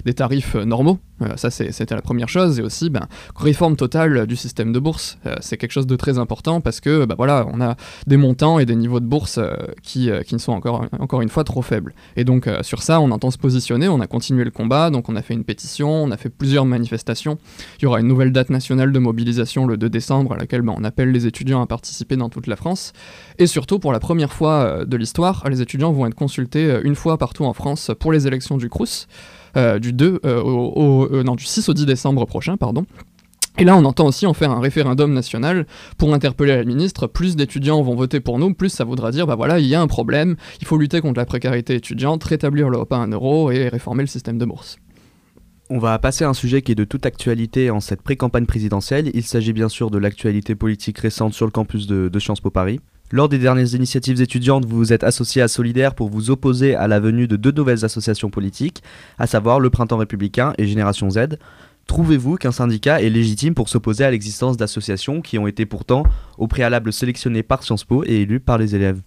des 0.05 0.13
tarifs 0.13 0.55
euh, 0.55 0.65
normaux. 0.65 0.99
Euh, 1.21 1.35
ça, 1.35 1.49
c'était 1.49 1.95
la 1.95 2.01
première 2.01 2.29
chose. 2.29 2.59
Et 2.59 2.61
aussi, 2.61 2.89
ben, 2.89 3.07
réforme 3.35 3.75
totale 3.75 4.27
du 4.27 4.35
système 4.35 4.71
de 4.71 4.79
bourse. 4.79 5.17
Euh, 5.25 5.35
c'est 5.41 5.57
quelque 5.57 5.71
chose 5.71 5.87
de 5.87 5.95
très 5.95 6.19
important 6.19 6.61
parce 6.61 6.79
que, 6.79 7.05
ben, 7.05 7.15
voilà, 7.17 7.47
on 7.51 7.61
a 7.61 7.75
des 8.05 8.17
montants 8.17 8.59
et 8.59 8.65
des 8.65 8.75
niveaux 8.75 8.99
de 8.99 9.05
bourse 9.05 9.39
qui, 9.81 10.09
qui 10.25 10.35
ne 10.35 10.39
sont 10.39 10.53
encore, 10.53 10.85
encore 10.99 11.21
une 11.21 11.29
fois 11.29 11.43
trop 11.43 11.61
faibles. 11.61 11.93
Et 12.15 12.23
donc, 12.23 12.49
sur 12.61 12.83
ça, 12.83 12.99
on 12.99 13.11
entend 13.11 13.31
se 13.31 13.37
positionner. 13.37 13.87
On 13.87 13.99
a 13.99 14.07
continué 14.07 14.43
le 14.43 14.51
combat. 14.51 14.89
Donc, 14.89 15.09
on 15.09 15.15
a 15.15 15.21
fait 15.21 15.33
une 15.33 15.43
pétition, 15.43 15.89
on 15.89 16.11
a 16.11 16.17
fait 16.17 16.29
plusieurs 16.29 16.65
manifestations. 16.65 17.37
Il 17.79 17.83
y 17.83 17.85
aura 17.87 17.99
une 17.99 18.07
nouvelle 18.07 18.31
date 18.31 18.49
nationale 18.49 18.91
de 18.91 18.99
mobilisation 18.99 19.65
le 19.65 19.77
2 19.77 19.89
décembre 19.89 20.33
à 20.33 20.37
laquelle 20.37 20.61
ben, 20.61 20.75
on 20.77 20.83
appelle 20.83 21.11
les 21.11 21.25
étudiants 21.25 21.61
à 21.61 21.67
participer 21.67 22.15
dans 22.15 22.29
toute 22.29 22.47
la 22.47 22.55
France. 22.55 22.93
Et 23.39 23.47
surtout, 23.47 23.79
pour 23.79 23.91
la 23.91 23.99
première 23.99 24.33
fois 24.33 24.85
de 24.85 24.97
l'histoire, 24.97 25.47
les 25.49 25.61
étudiants 25.61 25.91
vont 25.91 26.05
être 26.05 26.15
consultés 26.15 26.79
une 26.83 26.95
fois 26.95 27.17
partout 27.17 27.45
en 27.45 27.53
France 27.53 27.91
pour 27.99 28.11
les 28.11 28.27
élections 28.27 28.57
du 28.57 28.69
CRUS. 28.69 29.07
Euh, 29.57 29.79
du, 29.79 29.91
2 29.91 30.19
euh, 30.23 30.41
au, 30.41 31.11
euh, 31.11 31.23
non, 31.23 31.35
du 31.35 31.43
6 31.43 31.67
au 31.69 31.73
10 31.73 31.85
décembre 31.85 32.25
prochain. 32.25 32.57
pardon. 32.57 32.85
Et 33.59 33.63
là, 33.63 33.75
on 33.75 33.85
entend 33.85 34.05
aussi 34.05 34.27
en 34.27 34.35
faire 34.35 34.51
un 34.51 34.59
référendum 34.59 35.11
national 35.11 35.65
pour 35.97 36.13
interpeller 36.13 36.55
la 36.55 36.63
ministre. 36.63 37.07
Plus 37.07 37.35
d'étudiants 37.35 37.81
vont 37.81 37.95
voter 37.95 38.19
pour 38.19 38.37
nous, 38.37 38.53
plus 38.53 38.69
ça 38.69 38.83
voudra 38.83 39.09
dire, 39.09 39.25
bah 39.25 39.33
voilà, 39.33 39.59
il 39.59 39.65
y 39.65 39.73
a 39.73 39.81
un 39.81 39.87
problème, 39.87 40.35
il 40.61 40.67
faut 40.67 40.77
lutter 40.77 41.01
contre 41.01 41.19
la 41.19 41.25
précarité 41.25 41.73
étudiante, 41.73 42.23
rétablir 42.23 42.69
le 42.69 42.77
repas 42.77 42.97
à 42.97 42.99
1 42.99 43.07
euro 43.07 43.49
et 43.49 43.67
réformer 43.67 44.03
le 44.03 44.07
système 44.07 44.37
de 44.37 44.45
bourse. 44.45 44.77
On 45.71 45.79
va 45.79 45.97
passer 45.97 46.23
à 46.23 46.29
un 46.29 46.35
sujet 46.35 46.61
qui 46.61 46.73
est 46.73 46.75
de 46.75 46.83
toute 46.83 47.07
actualité 47.07 47.71
en 47.71 47.79
cette 47.79 48.03
pré-campagne 48.03 48.45
présidentielle. 48.45 49.09
Il 49.15 49.23
s'agit 49.23 49.53
bien 49.53 49.69
sûr 49.69 49.89
de 49.89 49.97
l'actualité 49.97 50.53
politique 50.53 50.99
récente 50.99 51.33
sur 51.33 51.45
le 51.45 51.51
campus 51.51 51.87
de, 51.87 52.09
de 52.09 52.19
Sciences 52.19 52.41
Po 52.41 52.51
Paris. 52.51 52.79
Lors 53.09 53.29
des 53.29 53.37
dernières 53.37 53.73
initiatives 53.73 54.21
étudiantes, 54.21 54.65
vous 54.65 54.75
vous 54.75 54.91
êtes 54.91 55.05
associé 55.05 55.41
à 55.41 55.47
Solidaire 55.47 55.95
pour 55.95 56.09
vous 56.09 56.29
opposer 56.29 56.75
à 56.75 56.89
la 56.89 56.99
venue 56.99 57.25
de 57.25 57.37
deux 57.37 57.51
nouvelles 57.51 57.85
associations 57.85 58.29
politiques, 58.29 58.83
à 59.17 59.27
savoir 59.27 59.61
le 59.61 59.69
Printemps 59.69 59.95
républicain 59.95 60.53
et 60.57 60.67
Génération 60.67 61.09
Z. 61.09 61.37
Trouvez-vous 61.87 62.35
qu'un 62.35 62.51
syndicat 62.51 63.01
est 63.01 63.09
légitime 63.09 63.53
pour 63.53 63.69
s'opposer 63.69 64.03
à 64.03 64.11
l'existence 64.11 64.57
d'associations 64.57 65.21
qui 65.21 65.37
ont 65.37 65.47
été 65.47 65.65
pourtant 65.65 66.03
au 66.37 66.47
préalable 66.47 66.91
sélectionnées 66.91 67.43
par 67.43 67.63
Sciences 67.63 67.85
Po 67.85 68.03
et 68.05 68.23
élues 68.23 68.41
par 68.41 68.57
les 68.57 68.75
élèves? 68.75 68.99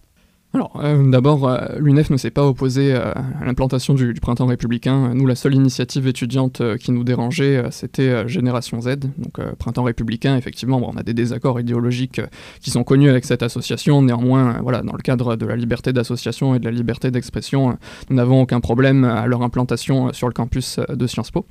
Alors, 0.52 0.72
euh, 0.82 1.08
d'abord, 1.08 1.48
euh, 1.48 1.58
l'UNEF 1.78 2.10
ne 2.10 2.16
s'est 2.16 2.32
pas 2.32 2.44
opposé 2.44 2.92
euh, 2.92 3.12
à 3.12 3.44
l'implantation 3.44 3.94
du, 3.94 4.12
printemps 4.14 4.46
républicain. 4.46 5.14
Nous, 5.14 5.24
la 5.24 5.36
seule 5.36 5.54
initiative 5.54 6.08
étudiante 6.08 6.60
qui 6.78 6.90
nous 6.90 7.04
dérangeait, 7.04 7.62
c'était 7.70 8.26
Génération 8.28 8.80
Z, 8.80 8.96
donc 9.18 9.40
printemps 9.58 9.84
républicain. 9.84 10.36
Effectivement, 10.36 10.80
on 10.82 10.96
a 10.96 11.04
des 11.04 11.14
désaccords 11.14 11.60
idéologiques 11.60 12.20
qui 12.60 12.70
sont 12.70 12.82
connus 12.82 13.08
avec 13.08 13.24
cette 13.24 13.44
association. 13.44 14.02
Néanmoins, 14.02 14.58
voilà, 14.62 14.82
dans 14.82 14.92
le 14.92 15.02
cadre 15.02 15.36
de 15.36 15.46
la 15.46 15.56
liberté 15.56 15.92
d'association 15.92 16.54
et 16.54 16.58
de 16.58 16.64
la 16.64 16.72
liberté 16.72 17.10
d'expression, 17.12 17.78
nous 18.08 18.16
n'avons 18.16 18.42
aucun 18.42 18.60
problème 18.60 19.04
à 19.04 19.26
leur 19.26 19.42
implantation 19.42 20.12
sur 20.12 20.26
le 20.26 20.34
campus 20.34 20.80
de 20.88 21.06
Sciences 21.06 21.30
Po. 21.30 21.46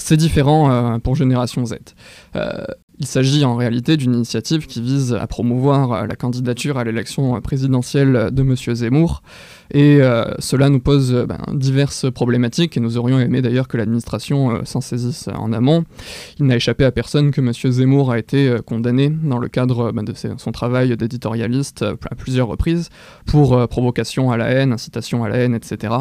C'est 0.00 0.16
différent 0.16 0.98
pour 1.00 1.16
Génération 1.16 1.66
Z. 1.66 1.74
Il 3.00 3.06
s'agit 3.06 3.44
en 3.44 3.54
réalité 3.54 3.96
d'une 3.96 4.14
initiative 4.14 4.66
qui 4.66 4.82
vise 4.82 5.14
à 5.14 5.26
promouvoir 5.28 6.06
la 6.08 6.16
candidature 6.16 6.78
à 6.78 6.84
l'élection 6.84 7.40
présidentielle 7.40 8.30
de 8.32 8.42
M. 8.42 8.56
Zemmour. 8.56 9.22
Et 9.72 9.98
euh, 10.00 10.24
cela 10.40 10.68
nous 10.68 10.80
pose 10.80 11.14
euh, 11.14 11.26
ben, 11.26 11.38
diverses 11.52 12.10
problématiques, 12.10 12.76
et 12.76 12.80
nous 12.80 12.96
aurions 12.96 13.20
aimé 13.20 13.40
d'ailleurs 13.40 13.68
que 13.68 13.76
l'administration 13.76 14.50
euh, 14.50 14.64
s'en 14.64 14.80
saisisse 14.80 15.28
en 15.28 15.52
amont. 15.52 15.84
Il 16.40 16.46
n'a 16.46 16.56
échappé 16.56 16.84
à 16.84 16.90
personne 16.90 17.30
que 17.30 17.40
M. 17.40 17.52
Zemmour 17.52 18.10
a 18.10 18.18
été 18.18 18.56
condamné 18.66 19.10
dans 19.10 19.38
le 19.38 19.48
cadre 19.48 19.92
ben, 19.92 20.02
de 20.02 20.14
son 20.36 20.50
travail 20.50 20.96
d'éditorialiste 20.96 21.82
à 21.82 22.14
plusieurs 22.16 22.48
reprises 22.48 22.88
pour 23.26 23.68
provocation 23.68 24.32
à 24.32 24.36
la 24.36 24.48
haine, 24.48 24.72
incitation 24.72 25.22
à 25.22 25.28
la 25.28 25.36
haine, 25.36 25.54
etc. 25.54 25.94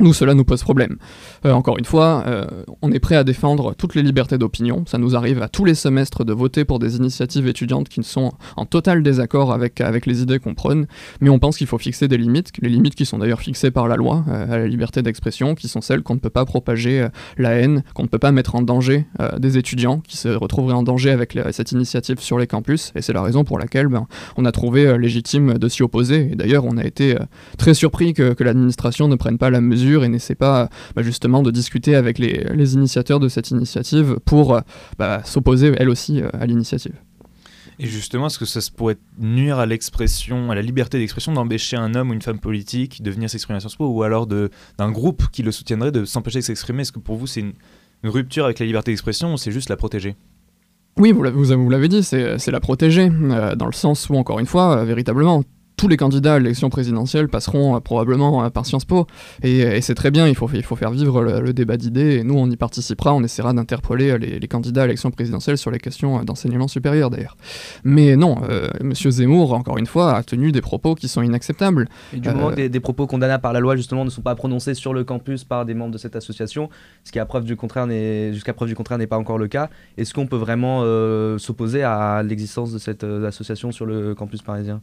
Nous, 0.00 0.14
cela 0.14 0.34
nous 0.34 0.44
pose 0.44 0.62
problème. 0.62 0.96
Euh, 1.44 1.52
encore 1.52 1.78
une 1.78 1.84
fois, 1.84 2.24
euh, 2.26 2.46
on 2.80 2.90
est 2.92 2.98
prêt 2.98 3.14
à 3.14 3.24
défendre 3.24 3.74
toutes 3.76 3.94
les 3.94 4.02
libertés 4.02 4.38
d'opinion. 4.38 4.84
Ça 4.86 4.98
nous 4.98 5.14
arrive 5.14 5.42
à 5.42 5.48
tous 5.48 5.64
les 5.64 5.74
semestres 5.74 6.24
de 6.24 6.32
voter 6.32 6.64
pour 6.64 6.78
des 6.78 6.96
initiatives 6.96 7.46
étudiantes 7.46 7.88
qui 7.88 8.02
sont 8.02 8.32
en 8.56 8.64
total 8.64 9.02
désaccord 9.02 9.52
avec, 9.52 9.80
avec 9.80 10.06
les 10.06 10.22
idées 10.22 10.38
qu'on 10.38 10.54
prône, 10.54 10.86
mais 11.20 11.28
on 11.28 11.38
pense 11.38 11.58
qu'il 11.58 11.66
faut 11.66 11.78
fixer 11.78 12.08
des 12.08 12.16
limites, 12.16 12.50
les 12.60 12.70
limites 12.70 12.94
qui 12.94 13.04
sont 13.04 13.18
d'ailleurs 13.18 13.40
fixées 13.40 13.70
par 13.70 13.86
la 13.86 13.96
loi 13.96 14.24
euh, 14.28 14.52
à 14.52 14.58
la 14.58 14.66
liberté 14.66 15.02
d'expression, 15.02 15.54
qui 15.54 15.68
sont 15.68 15.82
celles 15.82 16.02
qu'on 16.02 16.14
ne 16.14 16.20
peut 16.20 16.30
pas 16.30 16.46
propager 16.46 17.06
la 17.36 17.50
haine, 17.50 17.84
qu'on 17.94 18.04
ne 18.04 18.08
peut 18.08 18.18
pas 18.18 18.32
mettre 18.32 18.54
en 18.54 18.62
danger 18.62 19.06
des 19.38 19.58
étudiants 19.58 20.00
qui 20.00 20.16
se 20.16 20.28
retrouveraient 20.28 20.74
en 20.74 20.82
danger 20.82 21.10
avec 21.10 21.38
cette 21.50 21.72
initiative 21.72 22.18
sur 22.20 22.38
les 22.38 22.46
campus, 22.46 22.92
et 22.94 23.02
c'est 23.02 23.12
la 23.12 23.22
raison 23.22 23.44
pour 23.44 23.58
laquelle 23.58 23.88
ben, 23.88 24.06
on 24.36 24.44
a 24.44 24.52
trouvé 24.52 24.98
légitime 24.98 25.58
de 25.58 25.68
s'y 25.68 25.82
opposer. 25.82 26.30
Et 26.32 26.34
d'ailleurs, 26.34 26.64
on 26.64 26.76
a 26.76 26.84
été 26.84 27.16
très 27.58 27.74
surpris 27.74 28.14
que, 28.14 28.32
que 28.32 28.44
l'administration 28.44 29.08
ne 29.08 29.16
prenne 29.16 29.38
pas 29.38 29.50
la 29.50 29.60
mesure 29.60 29.81
et 29.82 30.08
n'essaie 30.08 30.34
pas 30.34 30.68
bah, 30.94 31.02
justement 31.02 31.42
de 31.42 31.50
discuter 31.50 31.94
avec 31.94 32.18
les, 32.18 32.74
initiateurs 32.74 33.20
de 33.20 33.28
cette 33.28 33.50
initiative 33.50 34.18
pour 34.24 34.60
bah, 34.98 35.22
s'opposer 35.24 35.72
elle 35.76 35.90
aussi 35.90 36.20
euh, 36.20 36.28
à 36.32 36.46
l'initiative. 36.46 36.94
Et 37.78 37.86
justement, 37.86 38.26
est-ce 38.26 38.38
que 38.38 38.44
ça 38.44 38.60
pourrait 38.76 38.98
nuire 39.18 39.58
à 39.58 39.66
l'expression, 39.66 40.50
à 40.50 40.54
la 40.54 40.62
liberté 40.62 40.98
d'expression 40.98 41.32
d'empêcher 41.32 41.76
un 41.76 41.94
homme 41.94 42.10
ou 42.10 42.12
une 42.12 42.22
femme 42.22 42.38
politique 42.38 43.02
de 43.02 43.10
venir 43.10 43.28
s'exprimer 43.28 43.56
à 43.56 43.60
Sciences 43.60 43.76
Po 43.76 43.86
ou 43.86 44.02
alors 44.02 44.26
d'un 44.26 44.90
groupe 44.90 45.24
qui 45.32 45.42
le 45.42 45.50
soutiendrait 45.52 45.90
de 45.90 46.04
s'empêcher 46.04 46.40
de 46.40 46.44
s'exprimer? 46.44 46.82
Est-ce 46.82 46.92
que 46.92 46.98
pour 46.98 47.16
vous 47.16 47.26
c'est 47.26 47.40
une, 47.40 47.54
rupture 48.04 48.44
avec 48.44 48.58
la 48.58 48.66
liberté 48.66 48.90
d'expression 48.90 49.34
ou 49.34 49.36
c'est 49.36 49.52
juste 49.52 49.68
la 49.68 49.76
protéger? 49.76 50.16
Oui, 50.98 51.12
vous 51.12 51.22
l'avez 51.22 51.88
dit, 51.88 52.02
c'est 52.02 52.50
la 52.50 52.60
protéger, 52.60 53.10
euh, 53.10 53.54
dans 53.54 53.66
le 53.66 53.72
sens 53.72 54.10
où, 54.10 54.14
encore 54.14 54.40
une 54.40 54.46
fois, 54.46 54.76
euh, 54.76 54.84
véritablement, 54.84 55.42
tous 55.82 55.88
les 55.88 55.96
candidats 55.96 56.34
à 56.34 56.38
l'élection 56.38 56.70
présidentielle 56.70 57.26
passeront 57.26 57.74
euh, 57.74 57.80
probablement 57.80 58.44
euh, 58.44 58.50
par 58.50 58.66
Sciences 58.66 58.84
Po. 58.84 59.08
Et, 59.42 59.80
c'est 59.80 59.96
très 59.96 60.12
bien, 60.12 60.28
il 60.28 60.36
faut, 60.36 60.48
il 60.54 60.62
faut 60.62 60.76
faire 60.76 60.92
vivre 60.92 61.20
le, 61.24 61.52
débat 61.52 61.76
d'idées. 61.76 62.18
Et 62.18 62.22
nous, 62.22 62.38
on 62.38 62.48
y 62.48 62.56
participera, 62.56 63.12
on 63.12 63.24
essaiera 63.24 63.52
d'interpeller 63.52 64.10
euh, 64.10 64.16
les, 64.16 64.46
candidats 64.46 64.82
à 64.82 64.86
l'élection 64.86 65.10
présidentielle 65.10 65.58
sur 65.58 65.72
les 65.72 65.80
questions 65.80 66.22
d'enseignement 66.22 66.68
supérieur 66.68 67.10
d'ailleurs. 67.10 67.36
Mais 67.82 68.14
non, 68.14 68.36
M. 68.80 68.92
Zemmour, 68.94 69.54
encore 69.54 69.76
une 69.76 69.86
fois, 69.86 70.14
a 70.14 70.22
tenu 70.22 70.52
des 70.52 70.60
propos 70.60 70.94
qui 70.94 71.08
sont 71.08 71.22
inacceptables. 71.22 71.88
Et 72.14 72.20
du 72.20 72.28
moment 72.28 72.50
que 72.50 72.68
des, 72.68 72.80
propos 72.80 73.08
condamnables 73.08 73.42
par 73.42 73.52
la 73.52 73.58
loi, 73.58 73.74
justement, 73.74 74.04
ne 74.04 74.10
sont 74.10 74.22
pas 74.22 74.36
prononcés 74.36 74.74
sur 74.74 74.94
le 74.94 75.02
campus 75.02 75.42
par 75.42 75.64
des 75.64 75.74
membres 75.74 75.92
de 75.92 75.98
cette 75.98 76.14
association, 76.14 76.70
ce 77.02 77.10
qui, 77.10 77.18
à 77.18 77.26
preuve 77.26 77.44
du 77.44 77.56
contraire, 77.56 77.88
jusqu'à 78.32 78.52
preuve 78.52 78.68
du 78.68 78.76
contraire, 78.76 78.98
n'est 78.98 79.08
pas 79.08 79.18
encore 79.18 79.38
le 79.38 79.48
cas, 79.48 79.68
est-ce 79.96 80.14
qu'on 80.14 80.28
peut 80.28 80.36
vraiment 80.36 80.84
s'opposer 81.38 81.82
à 81.82 82.22
l'existence 82.22 82.72
de 82.72 82.78
cette 82.78 83.02
association 83.02 83.72
sur 83.72 83.84
le 83.84 84.14
campus 84.14 84.42
parisien? 84.42 84.80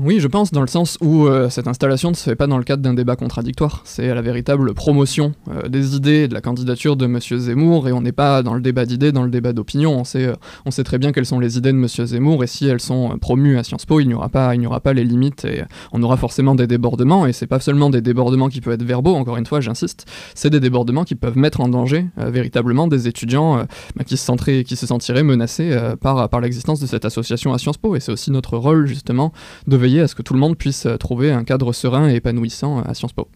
Oui, 0.00 0.20
je 0.20 0.28
pense, 0.28 0.52
dans 0.52 0.60
le 0.60 0.68
sens 0.68 0.96
où 1.00 1.26
euh, 1.26 1.50
cette 1.50 1.66
installation 1.66 2.10
ne 2.10 2.14
se 2.14 2.22
fait 2.22 2.36
pas 2.36 2.46
dans 2.46 2.56
le 2.56 2.62
cadre 2.62 2.84
d'un 2.84 2.94
débat 2.94 3.16
contradictoire. 3.16 3.80
C'est 3.82 4.14
la 4.14 4.22
véritable 4.22 4.72
promotion 4.72 5.34
euh, 5.50 5.68
des 5.68 5.96
idées 5.96 6.28
de 6.28 6.34
la 6.34 6.40
candidature 6.40 6.94
de 6.94 7.06
M. 7.06 7.18
Zemmour, 7.18 7.88
et 7.88 7.92
on 7.92 8.00
n'est 8.00 8.12
pas 8.12 8.44
dans 8.44 8.54
le 8.54 8.60
débat 8.60 8.86
d'idées, 8.86 9.10
dans 9.10 9.24
le 9.24 9.30
débat 9.30 9.52
d'opinion. 9.52 9.98
On 9.98 10.04
sait, 10.04 10.26
euh, 10.26 10.82
très 10.84 10.98
bien 10.98 11.10
quelles 11.10 11.26
sont 11.26 11.40
les 11.40 11.58
idées 11.58 11.72
de 11.72 11.78
M. 11.78 11.88
Zemmour, 11.88 12.44
et 12.44 12.46
si 12.46 12.68
elles 12.68 12.78
sont 12.78 13.18
promues 13.18 13.58
à 13.58 13.64
Sciences 13.64 13.86
Po, 13.86 13.98
il 13.98 14.06
n'y 14.06 14.14
aura, 14.14 14.28
pas, 14.28 14.54
les 14.94 15.02
limites, 15.02 15.44
et 15.44 15.64
on 15.90 16.00
aura 16.04 16.16
forcément 16.16 16.54
des 16.54 16.68
débordements, 16.68 17.26
et 17.26 17.32
c'est 17.32 17.48
pas 17.48 17.58
seulement 17.58 17.90
des 17.90 18.00
débordements 18.00 18.50
qui 18.50 18.60
peuvent 18.60 18.74
être 18.74 18.84
verbaux, 18.84 19.16
encore 19.16 19.36
une 19.36 19.46
fois, 19.46 19.60
j'insiste, 19.60 20.06
c'est 20.36 20.50
des 20.50 20.60
débordements 20.60 21.02
qui 21.02 21.16
peuvent 21.16 21.36
mettre 21.36 21.60
en 21.60 21.68
danger 21.68 22.06
véritablement 22.16 22.86
des 22.86 23.08
étudiants 23.08 23.66
bah, 23.96 24.04
qui, 24.04 24.16
se 24.16 24.62
qui 24.62 24.76
se 24.76 24.86
sentiraient 24.86 25.24
menacés 25.24 25.76
par, 26.00 26.28
par 26.28 26.40
l'existence 26.40 26.78
de 26.78 26.86
cette 26.86 27.04
association 27.04 27.52
à 27.52 27.58
Sciences 27.58 27.78
Po, 27.78 27.96
et 27.96 28.00
c'est 28.00 28.12
aussi 28.12 28.30
notre 28.30 28.56
rôle, 28.56 28.86
justement, 28.86 29.32
de 29.66 29.76
veiller 29.76 29.87
à 29.96 30.08
ce 30.08 30.14
que 30.14 30.22
tout 30.22 30.34
le 30.34 30.40
monde 30.40 30.56
puisse 30.56 30.86
euh, 30.86 30.96
trouver 30.96 31.32
un 31.32 31.44
cadre 31.44 31.72
serein 31.72 32.08
et 32.08 32.16
épanouissant 32.16 32.80
à 32.80 32.94
Sciences 32.94 33.12
Po. 33.12 33.28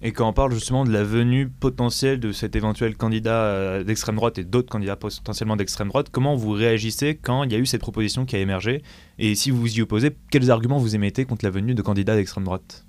Et 0.00 0.12
quand 0.12 0.28
on 0.28 0.32
parle 0.32 0.52
justement 0.52 0.84
de 0.84 0.90
la 0.90 1.02
venue 1.02 1.48
potentielle 1.48 2.20
de 2.20 2.30
cet 2.30 2.54
éventuel 2.54 2.96
candidat 2.96 3.44
euh, 3.44 3.84
d'extrême 3.84 4.16
droite 4.16 4.38
et 4.38 4.44
d'autres 4.44 4.68
candidats 4.68 4.96
potentiellement 4.96 5.56
d'extrême 5.56 5.88
droite, 5.88 6.08
comment 6.10 6.36
vous 6.36 6.50
réagissez 6.50 7.16
quand 7.16 7.44
il 7.44 7.52
y 7.52 7.54
a 7.54 7.58
eu 7.58 7.66
cette 7.66 7.80
proposition 7.80 8.24
qui 8.24 8.36
a 8.36 8.38
émergé? 8.40 8.82
Et 9.18 9.34
si 9.34 9.50
vous 9.50 9.60
vous 9.60 9.78
y 9.78 9.82
opposez, 9.82 10.10
quels 10.30 10.50
arguments 10.50 10.78
vous 10.78 10.94
émettez 10.94 11.24
contre 11.24 11.44
la 11.44 11.50
venue 11.50 11.74
de 11.74 11.82
candidats 11.82 12.14
d'extrême 12.14 12.44
droite? 12.44 12.84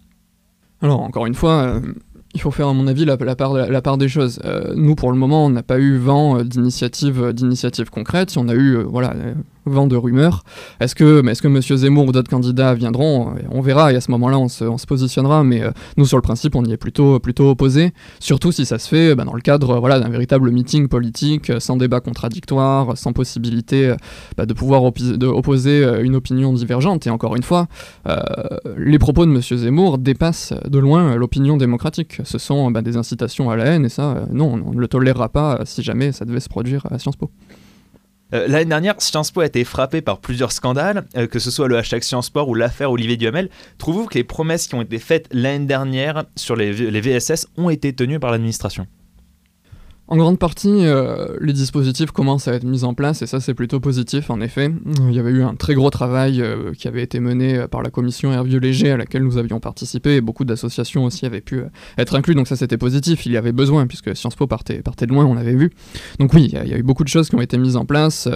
Alors, 0.81 1.01
encore 1.01 1.25
une 1.25 1.33
fois, 1.33 1.63
euh, 1.63 1.81
il 2.33 2.41
faut 2.41 2.51
faire, 2.51 2.67
à 2.67 2.73
mon 2.73 2.87
avis, 2.87 3.05
la, 3.05 3.17
part, 3.17 3.53
la 3.53 3.81
part, 3.81 3.97
des 3.97 4.07
choses. 4.07 4.39
nous, 4.75 4.95
pour 4.95 5.11
le 5.11 5.17
moment, 5.17 5.45
on 5.47 5.49
n'a 5.49 5.63
pas 5.63 5.79
eu 5.79 5.97
vent 5.97 6.43
d'initiatives 6.43 7.89
concrètes. 7.91 8.37
On 8.37 8.47
a 8.47 8.53
eu 8.53 8.83
voilà, 8.83 9.15
vent 9.69 9.87
de 9.87 9.95
rumeurs. 9.95 10.43
Est-ce 10.79 10.95
que, 10.95 11.27
est-ce 11.27 11.41
que 11.41 11.47
M. 11.47 11.61
Zemmour 11.61 12.07
ou 12.07 12.11
d'autres 12.11 12.29
candidats 12.29 12.73
viendront 12.73 13.33
On 13.51 13.61
verra 13.61 13.93
et 13.93 13.95
à 13.95 14.01
ce 14.01 14.11
moment-là, 14.11 14.37
on 14.37 14.47
se, 14.47 14.63
on 14.63 14.77
se 14.77 14.85
positionnera. 14.85 15.43
Mais 15.43 15.61
euh, 15.61 15.71
nous, 15.97 16.05
sur 16.05 16.17
le 16.17 16.21
principe, 16.21 16.55
on 16.55 16.63
y 16.63 16.71
est 16.71 16.77
plutôt, 16.77 17.19
plutôt 17.19 17.49
opposé. 17.49 17.93
Surtout 18.19 18.51
si 18.51 18.65
ça 18.65 18.79
se 18.79 18.87
fait 18.87 19.15
bah, 19.15 19.23
dans 19.23 19.33
le 19.33 19.41
cadre 19.41 19.79
voilà, 19.79 19.99
d'un 19.99 20.09
véritable 20.09 20.51
meeting 20.51 20.87
politique, 20.87 21.49
euh, 21.49 21.59
sans 21.59 21.77
débat 21.77 21.99
contradictoire, 21.99 22.97
sans 22.97 23.13
possibilité 23.13 23.89
euh, 23.89 23.95
bah, 24.37 24.45
de 24.45 24.53
pouvoir 24.53 24.83
opposer 24.83 25.83
une 26.01 26.15
opinion 26.15 26.53
divergente. 26.53 27.07
Et 27.07 27.09
encore 27.09 27.35
une 27.35 27.43
fois, 27.43 27.67
les 28.77 28.99
propos 28.99 29.25
de 29.25 29.31
M. 29.31 29.41
Zemmour 29.41 29.97
dépassent 29.97 30.53
de 30.67 30.79
loin 30.79 31.15
l'opinion 31.15 31.57
démocratique. 31.57 32.21
Ce 32.23 32.37
sont 32.37 32.71
bah, 32.71 32.81
des 32.81 32.97
incitations 32.97 33.49
à 33.49 33.55
la 33.55 33.65
haine 33.65 33.85
et 33.85 33.89
ça, 33.89 34.25
non, 34.31 34.61
on 34.65 34.73
ne 34.73 34.79
le 34.79 34.87
tolérera 34.87 35.29
pas 35.29 35.59
si 35.65 35.83
jamais 35.83 36.11
ça 36.11 36.25
devait 36.25 36.39
se 36.39 36.49
produire 36.49 36.85
à 36.91 36.99
Sciences 36.99 37.15
Po. 37.15 37.29
Euh, 38.33 38.47
l'année 38.47 38.65
dernière, 38.65 39.01
Sciences 39.01 39.31
Po 39.31 39.41
a 39.41 39.45
été 39.45 39.63
frappé 39.63 40.01
par 40.01 40.19
plusieurs 40.19 40.51
scandales, 40.51 41.05
euh, 41.17 41.27
que 41.27 41.39
ce 41.39 41.49
soit 41.49 41.67
le 41.67 41.77
hashtag 41.77 42.03
Sciences 42.03 42.27
Sport 42.27 42.47
ou 42.47 42.55
l'affaire 42.55 42.91
Olivier 42.91 43.17
Duhamel. 43.17 43.49
Trouvez-vous 43.77 44.07
que 44.07 44.15
les 44.15 44.23
promesses 44.23 44.67
qui 44.67 44.75
ont 44.75 44.81
été 44.81 44.99
faites 44.99 45.27
l'année 45.31 45.65
dernière 45.65 46.25
sur 46.35 46.55
les 46.55 46.71
VSS 46.71 47.47
ont 47.57 47.69
été 47.69 47.93
tenues 47.93 48.19
par 48.19 48.31
l'administration? 48.31 48.87
En 50.09 50.17
grande 50.17 50.39
partie, 50.39 50.87
euh, 50.87 51.37
les 51.39 51.53
dispositifs 51.53 52.09
commencent 52.09 52.47
à 52.47 52.53
être 52.53 52.63
mis 52.63 52.83
en 52.83 52.95
place 52.95 53.21
et 53.21 53.27
ça 53.27 53.39
c'est 53.39 53.53
plutôt 53.53 53.79
positif 53.79 54.31
en 54.31 54.41
effet. 54.41 54.71
Il 55.07 55.13
y 55.13 55.19
avait 55.19 55.29
eu 55.29 55.43
un 55.43 55.53
très 55.53 55.75
gros 55.75 55.91
travail 55.91 56.41
euh, 56.41 56.73
qui 56.73 56.87
avait 56.87 57.03
été 57.03 57.19
mené 57.19 57.59
euh, 57.59 57.67
par 57.67 57.83
la 57.83 57.91
commission 57.91 58.33
Hervieux 58.33 58.59
Léger 58.59 58.89
à 58.89 58.97
laquelle 58.97 59.23
nous 59.23 59.37
avions 59.37 59.59
participé 59.59 60.15
et 60.15 60.21
beaucoup 60.21 60.45
d'associations 60.45 61.05
aussi 61.05 61.27
avaient 61.27 61.41
pu 61.41 61.61
être 61.99 62.15
inclus 62.15 62.33
donc 62.33 62.47
ça 62.47 62.55
c'était 62.55 62.77
positif, 62.77 63.27
il 63.27 63.33
y 63.33 63.37
avait 63.37 63.51
besoin 63.51 63.85
puisque 63.85 64.15
Sciences 64.15 64.35
Po 64.35 64.47
partait, 64.47 64.81
partait 64.81 65.05
de 65.05 65.13
loin, 65.13 65.25
on 65.25 65.35
l'avait 65.35 65.53
vu. 65.53 65.69
Donc 66.19 66.33
oui, 66.33 66.49
il 66.51 66.67
y, 66.67 66.73
a 66.73 66.77
eu 66.77 66.83
beaucoup 66.83 67.03
de 67.03 67.09
choses 67.09 67.29
qui 67.29 67.35
ont 67.35 67.41
été 67.41 67.59
mises 67.59 67.75
en 67.75 67.85
place. 67.85 68.27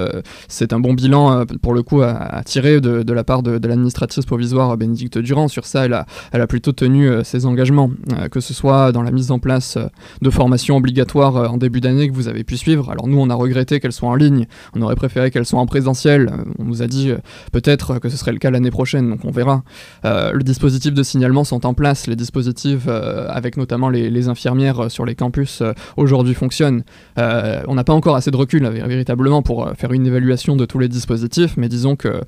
c'est 0.48 0.74
un 0.74 0.80
bon 0.80 0.94
bilan 0.94 1.46
pour 1.64 1.74
le 1.74 1.82
coup 1.82 2.04
à, 2.04 2.42
tirer 2.46 2.82
de, 2.82 3.14
la 3.14 3.24
part 3.24 3.42
de, 3.42 3.68
l'administratrice 3.68 4.26
provisoire 4.26 4.78
Bénédicte 4.78 5.18
Durand. 5.18 5.48
Sur 5.48 5.66
ça, 5.66 5.86
elle 5.86 5.94
a, 5.94 6.06
elle 6.32 6.42
a 6.42 6.48
plutôt 6.48 6.72
tenu 6.72 7.10
ses 7.24 7.48
engagements, 7.48 7.90
que 8.32 8.40
ce 8.40 8.54
soit 8.54 8.92
dans 8.92 9.02
la 9.02 9.12
mise 9.12 9.32
en 9.32 9.40
place 9.40 9.78
de 10.22 10.30
formations 10.30 10.78
obligatoires 10.78 11.52
en 11.52 11.58
début 11.64 11.82
d'année 11.82 12.08
que 12.08 12.14
vous 12.14 12.28
avez 12.28 12.44
pu 12.44 12.58
suivre. 12.58 12.92
Alors 12.92 13.08
nous, 13.08 13.18
on 13.18 13.30
a 13.30 13.36
regretté 13.36 13.80
qu'elles 13.80 13.94
soient 13.94 14.10
en 14.10 14.16
ligne, 14.16 14.46
on 14.76 14.82
aurait 14.82 14.96
préféré 14.96 15.32
qu'elles 15.32 15.46
soient 15.46 15.60
en 15.60 15.66
présentiel. 15.66 16.30
Euh, 16.32 16.44
on 16.60 16.66
nous 16.66 16.82
a 16.82 16.88
dit 16.88 17.10
euh, 17.10 17.18
peut-être 17.52 18.00
que 18.00 18.10
ce 18.10 18.18
serait 18.18 18.32
le 18.32 18.38
cas 18.38 18.52
l'année 18.52 18.72
prochaine, 18.72 19.10
donc 19.10 19.26
on 19.26 19.32
verra. 19.32 19.64
Euh, 20.06 20.32
le 20.32 20.44
dispositif 20.44 20.94
de 20.94 21.04
signalement 21.04 21.44
sont 21.44 21.66
en 21.66 21.74
place, 21.74 22.08
les 22.08 22.16
dispositifs 22.16 22.88
avec 22.88 23.58
notamment 23.58 23.90
les, 23.90 24.28
infirmières 24.28 24.90
sur 24.90 25.06
les 25.06 25.16
campus 25.16 25.62
aujourd'hui 25.98 26.34
fonctionnent. 26.34 26.84
on 27.18 27.76
n'a 27.76 27.84
pas 27.84 27.94
encore 27.94 28.16
assez 28.16 28.32
de 28.32 28.38
recul 28.38 28.66
véritablement 28.68 29.42
pour 29.42 29.70
faire 29.76 29.92
une 29.92 30.06
évaluation 30.06 30.56
de 30.56 30.66
tous 30.66 30.80
les 30.80 30.88
dispositifs, 30.88 31.56
mais 31.58 31.68
disons 31.68 31.96
que 31.96 32.22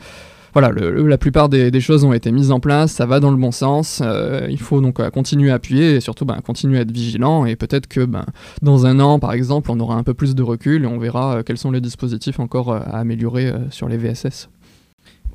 voilà, 0.55 0.71
la 0.71 1.17
plupart 1.17 1.49
des, 1.49 1.81
choses 1.81 2.05
ont 2.05 2.13
été 2.13 2.31
mises 2.31 2.49
en 2.49 2.61
place, 2.61 2.93
ça 2.93 3.05
va 3.05 3.19
dans 3.19 3.29
le 3.29 3.35
bon 3.35 3.51
sens. 3.51 4.01
Euh, 4.01 4.47
il 4.49 4.57
faut 4.57 4.79
donc 4.79 5.01
euh, 5.01 5.09
continuer 5.09 5.51
à 5.51 5.55
appuyer 5.55 5.95
et 5.95 5.99
surtout 5.99 6.23
ben, 6.23 6.39
continuer 6.39 6.77
à 6.77 6.81
être 6.83 6.91
vigilant. 6.91 7.45
Et 7.45 7.57
peut-être 7.57 7.87
que 7.87 8.05
ben, 8.05 8.25
dans 8.61 8.85
un 8.85 9.01
an, 9.01 9.19
par 9.19 9.33
exemple, 9.33 9.69
on 9.69 9.77
aura 9.81 9.95
un 9.95 10.03
peu 10.03 10.13
plus 10.13 10.33
de 10.33 10.41
recul 10.41 10.85
et 10.85 10.87
on 10.87 10.97
verra 10.97 11.39
euh, 11.39 11.43
quels 11.43 11.57
sont 11.57 11.71
les 11.71 11.81
dispositifs 11.81 12.39
encore 12.39 12.73
à 12.73 12.99
améliorer 12.99 13.51
sur 13.69 13.89
les 13.89 13.97
VSS. 13.97 14.47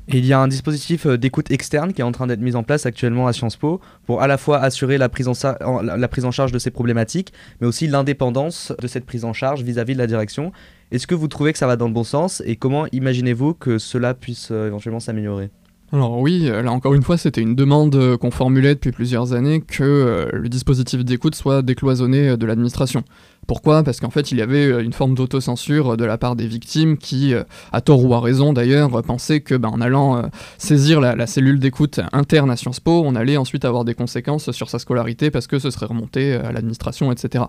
il 0.07 0.25
y 0.25 0.33
a 0.33 0.39
un 0.39 0.47
dispositif 0.47 1.05
d'écoute 1.05 1.51
externe 1.51 1.93
qui 1.93 2.01
est 2.01 2.03
en 2.03 2.11
train 2.11 2.25
d'être 2.25 2.41
mis 2.41 2.55
en 2.55 2.63
place 2.63 2.87
actuellement 2.87 3.27
à 3.27 3.33
Sciences 3.33 3.57
Po 3.57 3.79
pour 4.07 4.23
à 4.23 4.27
la 4.27 4.39
fois 4.39 4.57
assurer 4.57 4.97
la 4.97 5.07
prise 5.07 5.27
en, 5.27 6.31
charge 6.31 6.51
de 6.51 6.57
ces 6.57 6.71
problématiques, 6.71 7.31
mais 7.59 7.67
aussi 7.67 7.85
l'indépendance 7.85 8.73
de 8.81 8.87
cette 8.87 9.05
prise 9.05 9.23
en 9.23 9.33
charge 9.33 9.61
vis-à-vis 9.61 9.93
-vis 9.93 9.97
de 9.97 10.01
la 10.01 10.07
direction. 10.07 10.51
Est-ce 10.91 11.07
que 11.07 11.15
vous 11.15 11.29
trouvez 11.29 11.53
que 11.53 11.57
ça 11.57 11.67
va 11.67 11.77
dans 11.77 11.87
le 11.87 11.93
bon 11.93 12.03
sens 12.03 12.43
et 12.45 12.57
comment 12.57 12.85
imaginez-vous 12.91 13.53
que 13.53 13.77
cela 13.77 14.13
puisse 14.13 14.49
euh, 14.51 14.67
éventuellement 14.67 14.99
s'améliorer? 14.99 15.49
Alors 15.93 16.19
oui, 16.19 16.47
euh, 16.47 16.61
là 16.61 16.71
encore 16.71 16.93
une 16.93 17.03
fois, 17.03 17.17
c'était 17.17 17.41
une 17.41 17.53
demande 17.53 17.95
euh, 17.95 18.15
qu'on 18.15 18.31
formulait 18.31 18.75
depuis 18.75 18.93
plusieurs 18.93 19.33
années 19.33 19.59
que 19.59 20.29
le 20.31 20.47
dispositif 20.47 21.03
d'écoute 21.03 21.35
soit 21.35 21.61
décloisonné 21.61 22.37
de 22.37 22.45
l'administration. 22.45 23.03
Pourquoi? 23.45 23.83
Parce 23.83 23.99
qu'en 23.99 24.09
fait, 24.09 24.31
il 24.31 24.37
y 24.37 24.41
avait 24.41 24.83
une 24.83 24.93
forme 24.93 25.15
d'autocensure 25.15 25.97
de 25.97 26.05
la 26.05 26.17
part 26.17 26.37
des 26.37 26.47
victimes 26.47 26.97
qui, 26.97 27.33
à 27.73 27.81
tort 27.81 28.05
ou 28.05 28.13
à 28.13 28.21
raison 28.21 28.53
d'ailleurs, 28.53 28.89
pensaient 29.01 29.41
que 29.41 29.55
ben, 29.55 29.69
en 29.69 29.81
allant 29.81 30.29
saisir 30.57 31.01
la, 31.01 31.27
cellule 31.27 31.59
d'écoute 31.59 31.99
interne 32.13 32.51
à 32.51 32.55
Sciences 32.55 32.79
Po, 32.79 33.01
on 33.03 33.15
allait 33.15 33.37
ensuite 33.37 33.65
avoir 33.65 33.83
des 33.83 33.95
conséquences 33.95 34.51
sur 34.51 34.69
sa 34.69 34.77
scolarité 34.79 35.31
parce 35.31 35.47
que 35.47 35.57
ce 35.57 35.71
serait 35.71 35.87
remonté 35.87 36.33
à 36.33 36.51
l'administration, 36.51 37.11
etc. 37.11 37.45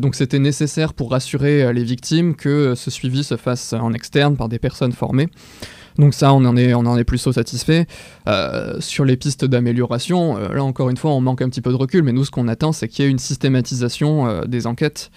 donc 0.00 0.14
c'était 0.14 0.38
nécessaire 0.38 0.94
pour 0.94 1.10
rassurer 1.10 1.72
les 1.72 1.84
victimes 1.84 2.36
que 2.36 2.74
ce 2.76 2.90
suivi 2.90 3.24
se 3.24 3.36
fasse 3.36 3.72
en 3.72 3.92
externe 3.92 4.36
par 4.36 4.48
des 4.48 4.60
personnes 4.60 4.92
formées. 4.92 5.28
Donc 5.98 6.14
ça, 6.14 6.32
on 6.32 6.44
en 6.44 6.56
est, 6.56 6.74
on 6.74 6.80
en 6.80 6.96
est 6.96 7.04
plutôt 7.04 7.32
satisfait. 7.32 7.86
Euh, 8.28 8.76
sur 8.80 9.04
les 9.04 9.16
pistes 9.16 9.44
d'amélioration, 9.44 10.36
euh, 10.36 10.52
là 10.52 10.64
encore 10.64 10.90
une 10.90 10.96
fois, 10.96 11.12
on 11.12 11.20
manque 11.20 11.42
un 11.42 11.48
petit 11.48 11.60
peu 11.60 11.70
de 11.70 11.76
recul, 11.76 12.02
mais 12.02 12.12
nous, 12.12 12.24
ce 12.24 12.30
qu'on 12.30 12.48
attend, 12.48 12.72
c'est 12.72 12.88
qu'il 12.88 13.04
y 13.04 13.08
ait 13.08 13.10
une 13.10 13.18
systématisation 13.18 14.26
euh, 14.26 14.44
des 14.44 14.66
enquêtes 14.66 15.10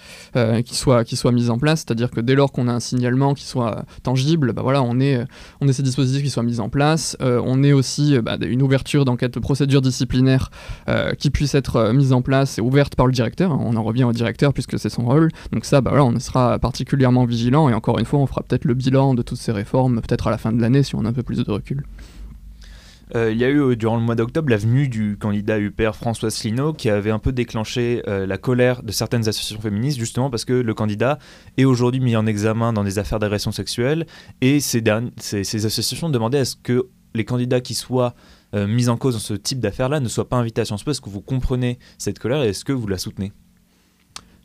qui, 0.64 0.74
soit, 0.74 1.04
qui 1.04 1.20
mise 1.32 1.50
en 1.50 1.58
place, 1.58 1.80
c'est-à-dire 1.80 2.10
que 2.10 2.20
dès 2.20 2.34
lors 2.34 2.50
qu'on 2.50 2.66
a 2.66 2.72
un 2.72 2.80
signalement 2.80 3.34
qui 3.34 3.44
soit 3.44 3.84
tangible, 4.02 4.52
bah 4.52 4.62
voilà, 4.62 4.82
on 4.82 4.98
est, 5.00 5.24
on 5.60 5.68
est 5.68 5.72
ces 5.72 5.82
dispositifs 5.82 6.22
qui 6.22 6.30
soient 6.30 6.42
mis 6.42 6.60
en 6.60 6.68
place. 6.68 7.16
on 7.20 7.62
est 7.62 7.72
aussi 7.72 8.18
bah, 8.20 8.36
une 8.40 8.62
ouverture 8.62 9.04
d'enquête 9.04 9.34
de 9.34 9.38
procédure 9.38 9.80
disciplinaire 9.80 10.50
qui 11.18 11.30
puisse 11.30 11.54
être 11.54 11.92
mise 11.92 12.12
en 12.12 12.22
place 12.22 12.58
et 12.58 12.62
ouverte 12.62 12.94
par 12.96 13.06
le 13.06 13.12
directeur. 13.12 13.52
On 13.60 13.76
en 13.76 13.82
revient 13.82 14.04
au 14.04 14.12
directeur 14.12 14.52
puisque 14.52 14.78
c'est 14.78 14.88
son 14.88 15.04
rôle. 15.04 15.28
Donc 15.52 15.64
ça, 15.64 15.80
bah 15.80 15.92
on 16.02 16.18
sera 16.18 16.58
particulièrement 16.58 17.24
vigilant 17.24 17.68
et 17.68 17.74
encore 17.74 17.98
une 17.98 18.06
fois, 18.06 18.18
on 18.18 18.26
fera 18.26 18.42
peut-être 18.42 18.64
le 18.64 18.74
bilan 18.74 19.14
de 19.14 19.22
toutes 19.22 19.38
ces 19.38 19.52
réformes, 19.52 20.00
peut-être 20.00 20.26
à 20.26 20.30
la 20.30 20.38
fin 20.38 20.52
de 20.52 20.60
l'année 20.60 20.69
si 20.82 20.94
on 20.94 21.04
a 21.04 21.08
un 21.08 21.12
peu 21.12 21.22
plus 21.22 21.44
de 21.44 21.50
recul. 21.50 21.84
Euh, 23.16 23.32
il 23.32 23.38
y 23.38 23.44
a 23.44 23.48
eu 23.48 23.60
euh, 23.60 23.76
durant 23.76 23.96
le 23.96 24.02
mois 24.02 24.14
d'octobre 24.14 24.50
la 24.50 24.56
venue 24.56 24.88
du 24.88 25.16
candidat 25.18 25.58
UPR 25.58 25.94
François 25.94 26.28
Asselineau 26.28 26.72
qui 26.72 26.90
avait 26.90 27.10
un 27.10 27.18
peu 27.18 27.32
déclenché 27.32 28.02
euh, 28.06 28.24
la 28.24 28.38
colère 28.38 28.82
de 28.84 28.92
certaines 28.92 29.28
associations 29.28 29.60
féministes 29.60 29.98
justement 29.98 30.30
parce 30.30 30.44
que 30.44 30.52
le 30.52 30.74
candidat 30.74 31.18
est 31.56 31.64
aujourd'hui 31.64 32.00
mis 32.00 32.14
en 32.14 32.26
examen 32.26 32.72
dans 32.72 32.84
des 32.84 32.98
affaires 32.98 33.18
d'agression 33.18 33.50
sexuelle 33.50 34.06
et 34.40 34.60
ces, 34.60 34.80
associations 35.66 36.08
demandaient 36.08 36.38
à 36.38 36.44
ce 36.44 36.54
que 36.54 36.86
les 37.14 37.24
candidats 37.24 37.60
qui 37.60 37.74
soient 37.74 38.14
mis 38.52 38.88
en 38.88 38.96
cause 38.96 39.14
dans 39.14 39.20
ce 39.20 39.34
type 39.34 39.60
d'affaires-là 39.60 40.00
ne 40.00 40.08
soient 40.08 40.28
pas 40.28 40.36
invités 40.36 40.60
à 40.60 40.64
Sciences 40.64 40.82
Po. 40.82 40.90
Est-ce 40.90 41.00
que 41.00 41.08
vous 41.08 41.20
comprenez 41.20 41.78
cette 41.98 42.18
colère 42.18 42.42
et 42.42 42.48
est-ce 42.48 42.64
que 42.64 42.72
vous 42.72 42.88
la 42.88 42.98
soutenez? 42.98 43.32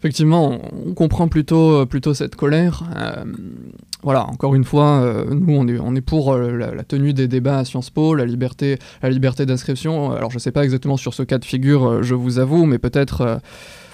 Effectivement, 0.05 0.59
on 0.87 0.93
comprend 0.93 1.27
plutôt, 1.27 1.83
plutôt 1.87 2.13
cette 2.13 2.35
colère 2.35 2.83
voilà, 4.05 4.27
encore 4.27 4.53
une 4.53 4.63
fois, 4.63 5.01
euh, 5.01 5.25
nous 5.31 5.79
on 5.83 5.95
est, 5.95 6.01
pour 6.01 6.31
euh, 6.31 6.51
la, 6.51 6.83
tenue 6.83 7.11
des 7.11 7.27
débats 7.27 7.57
à 7.57 7.65
Sciences 7.65 7.89
Po, 7.89 8.13
la 8.13 8.25
liberté, 8.25 8.77
la 9.01 9.09
liberté 9.09 9.47
d'inscription. 9.47 10.11
Alors 10.11 10.29
je 10.29 10.35
ne 10.35 10.39
sais 10.39 10.51
pas 10.51 10.63
exactement 10.63 10.95
sur 10.95 11.15
ce 11.15 11.23
cas 11.23 11.39
de 11.39 11.43
figure, 11.43 11.89
euh, 11.89 12.03
je 12.03 12.13
vous 12.13 12.37
avoue, 12.37 12.67
mais 12.67 12.77
peut-être 12.77 13.41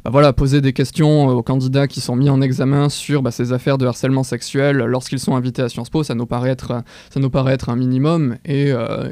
bah 0.04 0.10
voilà, 0.10 0.34
poser 0.34 0.62
des 0.62 0.74
questions 0.74 1.28
aux 1.28 1.44
candidats 1.44 1.88
qui 1.88 2.02
sont 2.02 2.16
mis 2.16 2.30
en 2.30 2.42
examen 2.42 2.90
sur 2.90 3.22
bah, 3.22 3.30
ces 3.30 3.54
affaires 3.54 3.78
de 3.78 3.86
harcèlement 3.86 4.24
sexuel 4.24 4.78
lorsqu'ils 4.78 5.20
sont 5.20 5.36
invités 5.36 5.62
à 5.62 5.70
Sciences 5.70 5.92
Po, 5.92 6.04
ça 6.04 6.16
nous 6.16 6.26
paraît 6.26 6.50
être, 6.50 6.72
un 7.70 7.76
minimum. 7.76 8.38
Et 8.46 8.72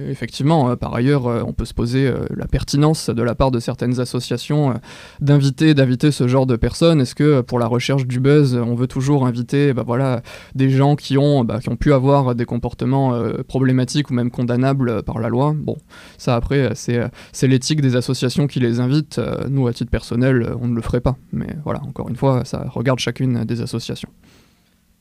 effectivement, 0.10 0.76
par 0.76 0.96
ailleurs, 0.96 1.26
on 1.48 1.54
peut 1.54 1.66
se 1.66 1.76
poser 1.76 2.12
la 2.36 2.48
pertinence 2.48 3.10
de 3.10 3.22
la 3.22 3.36
part 3.36 3.52
de 3.52 3.60
certaines 3.60 4.00
associations 4.00 4.74
d'inviter, 5.20 5.76
d'inviter 5.76 6.12
ce 6.12 6.28
genre 6.28 6.48
de 6.48 6.56
personnes. 6.56 7.02
Est-ce 7.02 7.16
que 7.16 7.42
pour 7.42 7.60
la 7.60 7.68
recherche 7.68 8.08
du 8.08 8.20
buzz, 8.20 8.56
on 8.56 8.74
veut 8.74 8.88
toujours 8.88 9.28
inviter 9.28 9.74
bah, 9.74 9.84
voilà, 9.86 10.22
des 10.56 10.70
gens 10.72 10.96
qui 10.96 11.18
ont, 11.18 11.44
bah, 11.44 11.60
pu 11.80 11.94
avoir 11.94 12.34
des 12.34 12.46
comportements 12.46 13.14
problématiques 13.48 14.10
ou 14.10 14.14
même 14.14 14.32
condamnables 14.32 15.04
par 15.04 15.20
la 15.20 15.30
loi? 15.30 15.54
Bon, 15.56 15.78
ça 16.18 16.36
après, 16.36 16.72
c'est 16.74 17.48
l'éthique 17.48 17.82
des 17.82 17.96
associations 17.96 18.48
qui 18.48 18.60
les 18.60 18.80
invitent. 18.80 19.22
nous, 19.50 19.68
à 19.68 19.74
titre 19.74 19.92
personnel, 19.92 20.56
on 20.60 20.68
ne 20.68 20.79
le 20.80 20.84
ferait 20.84 21.02
pas. 21.02 21.16
Mais 21.32 21.48
voilà, 21.64 21.82
encore 21.84 22.10
une 22.10 22.16
fois, 22.16 22.46
ça 22.46 22.66
regarde 22.70 23.00
chacune 23.00 23.46
des 23.46 23.62
associations. 23.62 24.10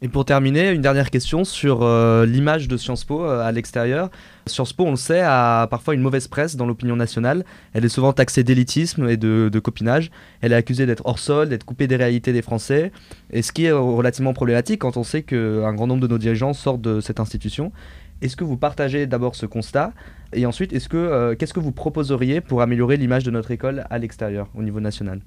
Et 0.01 0.07
pour 0.07 0.25
terminer, 0.25 0.71
une 0.71 0.81
dernière 0.81 1.11
question 1.11 1.43
sur 1.43 1.83
euh, 1.83 2.25
l'image 2.25 2.69
de 2.69 2.77
Sciences 2.77 3.05
Po 3.05 3.25
euh, 3.25 3.45
à 3.45 3.51
l'extérieur. 3.51 4.11
Sciences 4.47 4.73
Po, 4.73 4.85
on 4.85 4.91
le 4.91 4.97
sait, 4.97 5.23
a 5.23 5.67
parfois 5.67 5.95
une 5.95 6.03
mauvaise 6.03 6.29
presse 6.29 6.55
dans 6.55 6.67
l'opinion 6.67 6.95
nationale. 6.95 7.45
Elle 7.73 7.85
est 7.85 7.89
souvent 7.89 8.13
taxée 8.13 8.45
d'élitisme 8.45 9.09
et 9.09 9.17
de, 9.17 9.59
copinage. 9.59 10.13
Elle 10.41 10.53
est 10.53 10.57
accusée 10.57 10.87
d'être 10.87 11.03
hors 11.05 11.19
sol, 11.19 11.49
d'être 11.49 11.65
coupée 11.65 11.89
des 11.89 11.97
réalités 11.97 12.33
des 12.33 12.43
Français. 12.43 12.93
Et 13.33 13.43
ce 13.43 13.51
qui 13.51 13.65
est 13.65 13.73
relativement 13.73 14.35
problématique 14.35 14.83
quand 14.83 14.97
on 14.97 15.03
sait 15.03 15.25
qu'un 15.25 15.75
grand 15.75 15.89
nombre 15.89 16.03
de 16.03 16.07
nos 16.07 16.19
dirigeants 16.19 16.53
sortent 16.53 16.81
de 16.81 17.01
cette 17.01 17.19
institution. 17.19 17.73
Est-ce 18.23 18.37
que 18.37 18.45
vous 18.45 18.57
partagez 18.57 19.09
d'abord 19.09 19.35
ce 19.35 19.47
constat? 19.47 19.93
Et 20.33 20.47
ensuite, 20.47 20.73
euh, 20.95 21.35
qu'est-ce 21.35 21.55
que 21.55 21.61
vous 21.61 21.73
proposeriez 21.73 22.41
pour 22.41 22.63
améliorer 22.63 22.97
l'image 22.97 23.25
de 23.25 23.33
notre 23.33 23.51
école 23.51 23.85
à 23.91 23.99
l'extérieur, 23.99 24.49
au 24.55 24.63
niveau 24.63 24.81
national? 24.81 25.21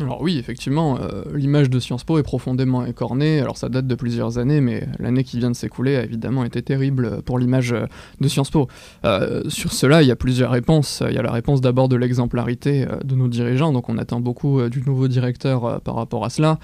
Alors 0.00 0.20
oui, 0.22 0.38
effectivement, 0.38 0.98
euh, 1.00 1.22
l'image 1.34 1.70
de 1.70 1.78
Sciences 1.78 2.02
Po 2.02 2.18
est 2.18 2.24
profondément 2.24 2.84
écornée. 2.84 3.38
Alors 3.38 3.56
ça 3.56 3.68
date 3.68 3.86
de 3.86 3.94
plusieurs 3.94 4.38
années, 4.38 4.60
mais 4.60 4.88
l'année 4.98 5.22
qui 5.22 5.38
vient 5.38 5.50
de 5.50 5.56
s'écouler 5.56 5.94
a 5.94 6.02
évidemment 6.02 6.44
été 6.44 6.62
terrible 6.62 7.22
pour 7.22 7.38
l'image 7.38 7.72
euh, 7.72 7.86
de 8.20 8.26
Sciences 8.26 8.50
Po. 8.50 8.66
Euh, 9.04 9.48
sur 9.48 9.72
cela, 9.72 10.02
il 10.02 10.08
y 10.08 10.10
a 10.10 10.16
plusieurs 10.16 10.50
réponses. 10.50 11.00
Il 11.08 11.14
y 11.14 11.18
a 11.18 11.22
la 11.22 11.30
réponse 11.30 11.60
d'abord 11.60 11.88
de 11.88 11.94
l'exemplarité 11.94 12.86
de 13.04 13.14
nos 13.14 13.28
dirigeants, 13.28 13.72
donc 13.72 13.88
on 13.88 13.96
attend 13.96 14.18
beaucoup 14.18 14.68
du 14.68 14.82
nouveau 14.82 15.06
directeur 15.06 15.80
par 15.82 15.94
rapport 15.94 16.24
à 16.24 16.30
cela. 16.30 16.58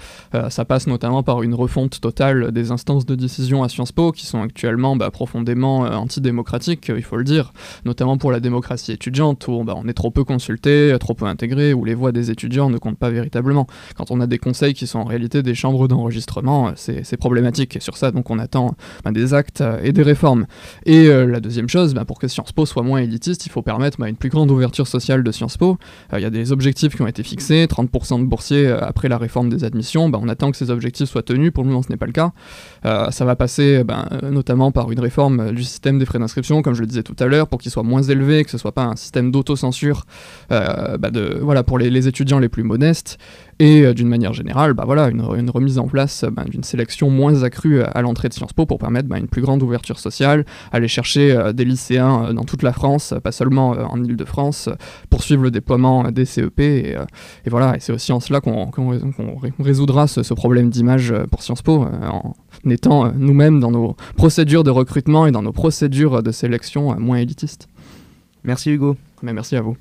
ça 0.49 0.65
passe 0.65 0.87
notamment 0.87 1.23
par 1.23 1.41
une 1.41 1.53
refonte 1.53 2.01
totale 2.01 2.51
des 2.51 2.71
instances 2.71 3.05
de 3.05 3.15
décision 3.15 3.63
à 3.63 3.69
Sciences 3.69 3.91
Po, 3.91 4.11
qui 4.11 4.25
sont 4.25 4.41
actuellement 4.41 4.95
bah, 4.95 5.09
profondément 5.11 5.81
antidémocratiques, 5.81 6.91
il 6.93 7.03
faut 7.03 7.17
le 7.17 7.23
dire, 7.23 7.53
notamment 7.85 8.17
pour 8.17 8.31
la 8.31 8.39
démocratie 8.39 8.91
étudiante, 8.91 9.47
où 9.47 9.63
bah, 9.63 9.73
on 9.77 9.87
est 9.87 9.93
trop 9.93 10.11
peu 10.11 10.23
consulté, 10.23 10.95
trop 10.99 11.13
peu 11.13 11.25
intégré, 11.25 11.73
où 11.73 11.85
les 11.85 11.93
voix 11.93 12.11
des 12.11 12.31
étudiants 12.31 12.69
ne 12.69 12.77
comptent 12.77 12.97
pas 12.97 13.09
véritablement. 13.21 13.67
Quand 13.95 14.11
on 14.11 14.19
a 14.19 14.27
des 14.27 14.39
conseils 14.39 14.73
qui 14.73 14.87
sont 14.87 14.99
en 14.99 15.05
réalité 15.05 15.43
des 15.43 15.55
chambres 15.55 15.87
d'enregistrement, 15.87 16.69
euh, 16.69 16.71
c'est 16.75 17.17
problématique. 17.17 17.75
Et 17.75 17.79
sur 17.79 17.97
ça, 17.97 18.11
donc, 18.11 18.29
on 18.29 18.39
attend 18.39 18.75
bah, 19.03 19.11
des 19.11 19.33
actes 19.33 19.61
euh, 19.61 19.79
et 19.83 19.91
des 19.91 20.01
réformes. 20.01 20.45
Et 20.85 21.07
euh, 21.07 21.25
la 21.25 21.39
deuxième 21.39 21.69
chose, 21.69 21.93
bah, 21.93 22.05
pour 22.05 22.19
que 22.19 22.27
Sciences 22.27 22.51
Po 22.51 22.65
soit 22.65 22.83
moins 22.83 22.99
élitiste, 22.99 23.45
il 23.45 23.49
faut 23.49 23.61
permettre 23.61 23.99
bah, 23.99 24.09
une 24.09 24.15
plus 24.15 24.29
grande 24.29 24.49
ouverture 24.49 24.87
sociale 24.87 25.23
de 25.23 25.31
Sciences 25.31 25.57
Po. 25.57 25.77
Il 26.13 26.19
y 26.19 26.25
a 26.25 26.29
des 26.29 26.51
objectifs 26.51 26.95
qui 26.95 27.01
ont 27.01 27.07
été 27.07 27.23
fixés, 27.23 27.65
30% 27.65 28.19
de 28.21 28.25
boursiers 28.25 28.67
après 28.67 29.07
la 29.07 29.17
réforme 29.17 29.49
des 29.49 29.63
admissions. 29.63 30.11
on 30.13 30.27
attend 30.27 30.51
que 30.51 30.57
ces 30.57 30.71
objectifs 30.71 31.09
soient 31.09 31.23
tenus. 31.23 31.51
Pour 31.51 31.63
le 31.63 31.69
moment, 31.69 31.83
ce 31.83 31.89
n'est 31.89 31.97
pas 31.97 32.05
le 32.05 32.11
cas. 32.11 32.31
ça 32.83 33.25
va 33.25 33.35
passer 33.35 33.83
notamment 34.23 34.71
par 34.71 34.91
une 34.91 34.99
réforme 34.99 35.51
du 35.51 35.63
système 35.63 35.99
des 35.99 36.05
frais 36.05 36.19
d'inscription, 36.19 36.61
comme 36.61 36.73
je 36.73 36.81
le 36.81 36.87
disais 36.87 37.03
tout 37.03 37.15
à 37.19 37.25
l'heure, 37.25 37.47
pour 37.47 37.59
qu'il 37.59 37.71
soit 37.71 37.83
moins 37.83 38.01
élevé, 38.01 38.43
que 38.43 38.51
ce 38.51 38.57
soit 38.57 38.71
pas 38.71 38.83
un 38.83 38.95
système 38.95 39.31
d'autocensure 39.31 40.05
pour 41.65 41.79
les 41.79 42.07
étudiants 42.07 42.39
les 42.39 42.49
plus 42.49 42.63
modestes 42.63 43.10
et 43.61 43.81
euh, 43.81 43.93
d'une 43.93 44.07
manière 44.07 44.33
générale, 44.33 44.73
bah 44.73 44.85
voilà, 44.87 45.09
une, 45.09 45.21
remise 45.51 45.77
en 45.77 45.87
place 45.87 46.25
bah, 46.31 46.43
d'une 46.49 46.63
sélection 46.63 47.11
moins 47.11 47.43
accrue 47.43 47.83
à 47.83 48.01
l'entrée 48.01 48.27
de 48.27 48.33
Sciences 48.33 48.53
Po 48.53 48.65
pour 48.65 48.79
permettre 48.79 49.07
bah, 49.07 49.19
une 49.19 49.27
plus 49.27 49.43
grande 49.43 49.61
ouverture 49.61 49.99
sociale, 49.99 50.45
aller 50.71 50.87
chercher 50.87 51.31
euh, 51.31 51.53
des 51.53 51.63
lycéens 51.63 52.25
euh, 52.25 52.33
dans 52.33 52.43
toute 52.43 52.63
la 52.63 52.73
France, 52.73 53.13
pas 53.23 53.31
seulement 53.31 53.69
en 53.69 54.03
Ile-de-France, 54.03 54.69
poursuivre 55.11 55.43
le 55.43 55.51
déploiement 55.51 56.09
des 56.11 56.25
CEP. 56.25 56.59
Et, 56.59 56.95
voilà, 57.45 57.75
et 57.75 57.79
c'est 57.79 57.93
aussi 57.93 58.11
en 58.11 58.19
cela 58.19 58.41
qu'on 58.41 58.71
résoudra 59.59 60.07
ce, 60.07 60.23
ce 60.23 60.33
problème 60.33 60.71
d'image 60.71 61.13
pour 61.29 61.43
Sciences 61.43 61.61
Po, 61.61 61.85
en 61.85 62.33
étant 62.69 63.11
nous-mêmes 63.13 63.59
dans 63.59 63.71
nos 63.71 63.95
procédures 64.15 64.63
de 64.63 64.71
recrutement 64.71 65.27
et 65.27 65.31
dans 65.31 65.43
nos 65.43 65.51
procédures 65.51 66.23
de 66.23 66.31
sélection 66.31 66.99
moins 66.99 67.17
élitistes. 67.17 67.67
Merci 68.43 68.71
Hugo. 68.71 68.97
Mais 69.21 69.33
merci 69.33 69.55
à 69.55 69.61
vous. 69.61 69.77